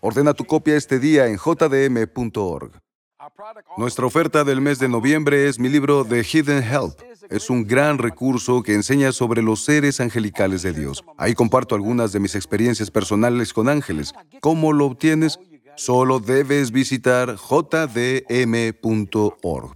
Ordena 0.00 0.34
tu 0.34 0.44
copia 0.44 0.76
este 0.76 0.98
día 0.98 1.26
en 1.26 1.36
jdm.org. 1.36 2.72
Nuestra 3.76 4.06
oferta 4.06 4.44
del 4.44 4.62
mes 4.62 4.78
de 4.78 4.88
noviembre 4.88 5.48
es 5.48 5.58
mi 5.58 5.68
libro 5.68 6.06
The 6.06 6.24
Hidden 6.24 6.62
Help. 6.62 6.98
Es 7.28 7.50
un 7.50 7.66
gran 7.66 7.98
recurso 7.98 8.62
que 8.62 8.72
enseña 8.74 9.12
sobre 9.12 9.42
los 9.42 9.62
seres 9.62 10.00
angelicales 10.00 10.62
de 10.62 10.72
Dios. 10.72 11.04
Ahí 11.18 11.34
comparto 11.34 11.74
algunas 11.74 12.12
de 12.12 12.20
mis 12.20 12.34
experiencias 12.34 12.90
personales 12.90 13.52
con 13.52 13.68
ángeles. 13.68 14.14
¿Cómo 14.40 14.72
lo 14.72 14.86
obtienes? 14.86 15.38
Solo 15.76 16.18
debes 16.18 16.72
visitar 16.72 17.36
jdm.org 17.36 18.16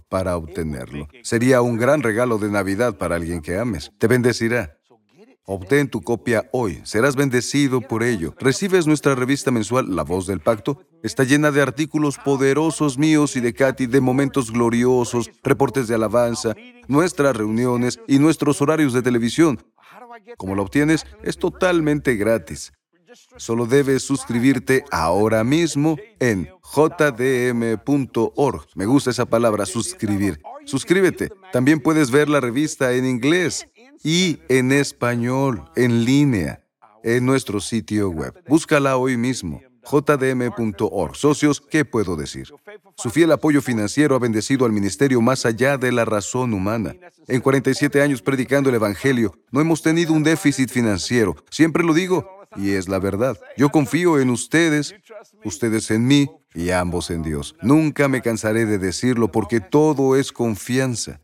para 0.09 0.37
obtenerlo. 0.37 1.07
Sería 1.23 1.61
un 1.61 1.77
gran 1.77 2.01
regalo 2.01 2.39
de 2.39 2.49
Navidad 2.49 2.97
para 2.97 3.15
alguien 3.15 3.41
que 3.41 3.57
ames. 3.57 3.91
Te 3.99 4.07
bendecirá. 4.07 4.77
Obtén 5.47 5.87
tu 5.87 6.01
copia 6.01 6.49
hoy. 6.51 6.81
Serás 6.85 7.15
bendecido 7.15 7.79
por 7.79 8.01
ello. 8.01 8.33
Recibes 8.39 8.87
nuestra 8.87 9.13
revista 9.13 9.51
mensual 9.51 9.95
La 9.95 10.01
Voz 10.03 10.25
del 10.25 10.39
Pacto. 10.39 10.81
Está 11.03 11.23
llena 11.23 11.51
de 11.51 11.61
artículos 11.61 12.17
poderosos 12.17 12.97
míos 12.97 13.35
y 13.35 13.41
de 13.41 13.53
Katy, 13.53 13.85
de 13.85 14.01
momentos 14.01 14.51
gloriosos, 14.51 15.29
reportes 15.43 15.87
de 15.87 15.93
alabanza, 15.93 16.55
nuestras 16.87 17.35
reuniones 17.35 17.99
y 18.07 18.17
nuestros 18.17 18.59
horarios 18.59 18.91
de 18.93 19.03
televisión. 19.03 19.63
Como 20.35 20.55
lo 20.55 20.63
obtienes, 20.63 21.05
es 21.21 21.37
totalmente 21.37 22.15
gratis. 22.15 22.73
Solo 23.37 23.67
debes 23.67 24.01
suscribirte 24.01 24.83
ahora 24.89 25.43
mismo 25.43 25.95
en 26.19 26.49
jdm.org. 26.75 28.65
Me 28.73 28.85
gusta 28.87 29.11
esa 29.11 29.27
palabra, 29.27 29.67
suscribir. 29.67 30.41
Suscríbete. 30.65 31.29
También 31.53 31.79
puedes 31.79 32.09
ver 32.09 32.29
la 32.29 32.41
revista 32.41 32.93
en 32.93 33.05
inglés 33.05 33.67
y 34.03 34.39
en 34.49 34.71
español, 34.71 35.69
en 35.75 36.05
línea, 36.05 36.63
en 37.03 37.25
nuestro 37.25 37.59
sitio 37.59 38.09
web. 38.09 38.33
Búscala 38.47 38.97
hoy 38.97 39.17
mismo 39.17 39.61
jdm.org. 39.85 41.15
Socios, 41.15 41.61
¿qué 41.61 41.85
puedo 41.85 42.15
decir? 42.15 42.51
Su 42.97 43.09
fiel 43.09 43.31
apoyo 43.31 43.61
financiero 43.61 44.15
ha 44.15 44.19
bendecido 44.19 44.65
al 44.65 44.71
ministerio 44.71 45.21
más 45.21 45.45
allá 45.45 45.77
de 45.77 45.91
la 45.91 46.05
razón 46.05 46.53
humana. 46.53 46.95
En 47.27 47.41
47 47.41 48.01
años 48.01 48.21
predicando 48.21 48.69
el 48.69 48.75
Evangelio, 48.75 49.37
no 49.51 49.61
hemos 49.61 49.81
tenido 49.81 50.13
un 50.13 50.23
déficit 50.23 50.69
financiero. 50.69 51.35
Siempre 51.49 51.83
lo 51.83 51.93
digo, 51.93 52.27
y 52.55 52.71
es 52.71 52.87
la 52.87 52.99
verdad. 52.99 53.37
Yo 53.57 53.69
confío 53.69 54.19
en 54.19 54.29
ustedes, 54.29 54.95
ustedes 55.43 55.91
en 55.91 56.07
mí 56.07 56.29
y 56.53 56.69
ambos 56.71 57.09
en 57.11 57.21
Dios. 57.21 57.55
Nunca 57.61 58.07
me 58.07 58.21
cansaré 58.21 58.65
de 58.65 58.77
decirlo 58.77 59.31
porque 59.31 59.59
todo 59.59 60.15
es 60.15 60.31
confianza. 60.31 61.21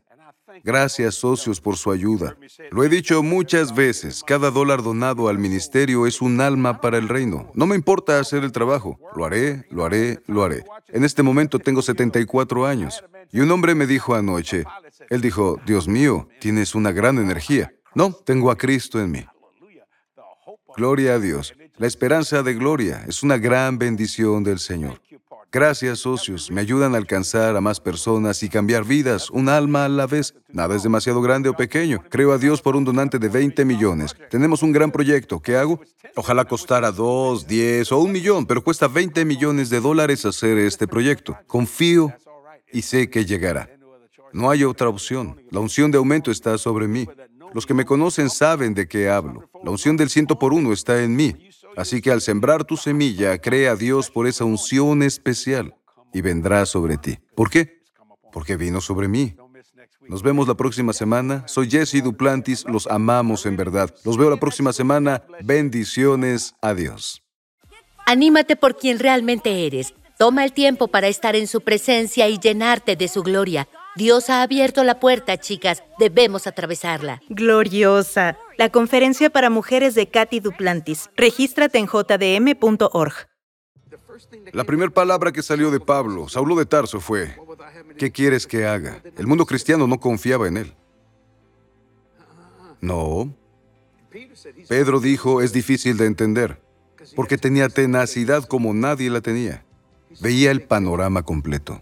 Gracias 0.64 1.16
socios 1.16 1.60
por 1.60 1.76
su 1.76 1.90
ayuda. 1.90 2.36
Lo 2.70 2.84
he 2.84 2.88
dicho 2.88 3.22
muchas 3.22 3.74
veces, 3.74 4.22
cada 4.24 4.50
dólar 4.50 4.82
donado 4.82 5.28
al 5.28 5.38
ministerio 5.38 6.06
es 6.06 6.20
un 6.20 6.40
alma 6.40 6.80
para 6.80 6.98
el 6.98 7.08
reino. 7.08 7.50
No 7.54 7.66
me 7.66 7.74
importa 7.74 8.18
hacer 8.18 8.44
el 8.44 8.52
trabajo, 8.52 8.98
lo 9.16 9.24
haré, 9.24 9.66
lo 9.70 9.84
haré, 9.84 10.20
lo 10.26 10.44
haré. 10.44 10.64
En 10.88 11.04
este 11.04 11.22
momento 11.22 11.58
tengo 11.58 11.82
74 11.82 12.66
años 12.66 13.02
y 13.32 13.40
un 13.40 13.50
hombre 13.50 13.74
me 13.74 13.86
dijo 13.86 14.14
anoche, 14.14 14.64
él 15.10 15.20
dijo, 15.20 15.60
Dios 15.66 15.88
mío, 15.88 16.28
tienes 16.40 16.74
una 16.74 16.92
gran 16.92 17.18
energía. 17.18 17.74
No, 17.94 18.12
tengo 18.12 18.50
a 18.50 18.56
Cristo 18.56 19.00
en 19.00 19.10
mí. 19.10 19.26
Gloria 20.76 21.14
a 21.14 21.18
Dios. 21.18 21.54
La 21.76 21.86
esperanza 21.86 22.42
de 22.42 22.54
gloria 22.54 23.04
es 23.08 23.22
una 23.22 23.38
gran 23.38 23.78
bendición 23.78 24.44
del 24.44 24.58
Señor. 24.58 25.00
Gracias, 25.54 25.98
socios. 25.98 26.50
Me 26.50 26.62
ayudan 26.62 26.94
a 26.94 26.96
alcanzar 26.96 27.54
a 27.56 27.60
más 27.60 27.78
personas 27.78 28.42
y 28.42 28.48
cambiar 28.48 28.86
vidas, 28.86 29.28
un 29.28 29.50
alma 29.50 29.84
a 29.84 29.88
la 29.90 30.06
vez. 30.06 30.34
Nada 30.48 30.74
es 30.74 30.82
demasiado 30.82 31.20
grande 31.20 31.50
o 31.50 31.54
pequeño. 31.54 32.02
Creo 32.08 32.32
a 32.32 32.38
Dios 32.38 32.62
por 32.62 32.74
un 32.74 32.84
donante 32.84 33.18
de 33.18 33.28
20 33.28 33.66
millones. 33.66 34.16
Tenemos 34.30 34.62
un 34.62 34.72
gran 34.72 34.90
proyecto. 34.90 35.40
¿Qué 35.40 35.56
hago? 35.56 35.78
Ojalá 36.16 36.46
costara 36.46 36.90
2, 36.90 37.46
10 37.46 37.92
o 37.92 37.98
un 37.98 38.12
millón, 38.12 38.46
pero 38.46 38.64
cuesta 38.64 38.88
20 38.88 39.26
millones 39.26 39.68
de 39.68 39.80
dólares 39.80 40.24
hacer 40.24 40.56
este 40.56 40.88
proyecto. 40.88 41.36
Confío 41.46 42.14
y 42.72 42.80
sé 42.80 43.10
que 43.10 43.26
llegará. 43.26 43.68
No 44.32 44.48
hay 44.48 44.64
otra 44.64 44.88
opción. 44.88 45.38
La 45.50 45.60
unción 45.60 45.90
de 45.90 45.98
aumento 45.98 46.30
está 46.30 46.56
sobre 46.56 46.88
mí. 46.88 47.06
Los 47.52 47.66
que 47.66 47.74
me 47.74 47.84
conocen 47.84 48.30
saben 48.30 48.72
de 48.72 48.88
qué 48.88 49.10
hablo. 49.10 49.50
La 49.62 49.70
unción 49.70 49.98
del 49.98 50.08
ciento 50.08 50.38
por 50.38 50.54
uno 50.54 50.72
está 50.72 51.02
en 51.02 51.14
mí. 51.14 51.36
Así 51.76 52.00
que 52.00 52.10
al 52.10 52.20
sembrar 52.20 52.64
tu 52.64 52.76
semilla, 52.76 53.38
cree 53.38 53.68
a 53.68 53.76
Dios 53.76 54.10
por 54.10 54.26
esa 54.26 54.44
unción 54.44 55.02
especial 55.02 55.74
y 56.12 56.20
vendrá 56.20 56.66
sobre 56.66 56.98
ti. 56.98 57.18
¿Por 57.34 57.50
qué? 57.50 57.82
Porque 58.32 58.56
vino 58.56 58.80
sobre 58.80 59.08
mí. 59.08 59.36
Nos 60.08 60.22
vemos 60.22 60.48
la 60.48 60.54
próxima 60.54 60.92
semana. 60.92 61.46
Soy 61.46 61.70
Jesse 61.70 62.02
Duplantis. 62.02 62.64
Los 62.66 62.86
amamos 62.86 63.46
en 63.46 63.56
verdad. 63.56 63.94
Los 64.04 64.16
veo 64.16 64.30
la 64.30 64.36
próxima 64.36 64.72
semana. 64.72 65.22
Bendiciones. 65.44 66.54
Adiós. 66.60 67.22
Anímate 68.04 68.56
por 68.56 68.76
quien 68.76 68.98
realmente 68.98 69.66
eres. 69.66 69.94
Toma 70.18 70.44
el 70.44 70.52
tiempo 70.52 70.88
para 70.88 71.08
estar 71.08 71.36
en 71.36 71.46
su 71.46 71.60
presencia 71.60 72.28
y 72.28 72.38
llenarte 72.38 72.96
de 72.96 73.08
su 73.08 73.22
gloria. 73.22 73.68
Dios 73.94 74.30
ha 74.30 74.42
abierto 74.42 74.84
la 74.84 74.98
puerta, 75.00 75.36
chicas. 75.36 75.82
Debemos 75.98 76.46
atravesarla. 76.46 77.20
Gloriosa. 77.28 78.38
La 78.56 78.70
conferencia 78.70 79.28
para 79.28 79.50
mujeres 79.50 79.94
de 79.94 80.08
Katy 80.08 80.40
Duplantis. 80.40 81.10
Regístrate 81.16 81.78
en 81.78 81.86
jdm.org. 81.86 83.12
La 84.52 84.64
primera 84.64 84.90
palabra 84.90 85.32
que 85.32 85.42
salió 85.42 85.70
de 85.70 85.80
Pablo, 85.80 86.28
Saulo 86.28 86.54
de 86.56 86.66
Tarso, 86.66 87.00
fue, 87.00 87.36
¿qué 87.98 88.10
quieres 88.10 88.46
que 88.46 88.66
haga? 88.66 89.02
El 89.16 89.26
mundo 89.26 89.46
cristiano 89.46 89.86
no 89.86 90.00
confiaba 90.00 90.48
en 90.48 90.58
él. 90.58 90.74
No. 92.80 93.34
Pedro 94.68 95.00
dijo, 95.00 95.40
es 95.40 95.52
difícil 95.52 95.96
de 95.96 96.06
entender, 96.06 96.60
porque 97.16 97.38
tenía 97.38 97.68
tenacidad 97.68 98.44
como 98.44 98.74
nadie 98.74 99.08
la 99.08 99.20
tenía. 99.20 99.64
Veía 100.20 100.50
el 100.50 100.62
panorama 100.62 101.22
completo. 101.22 101.80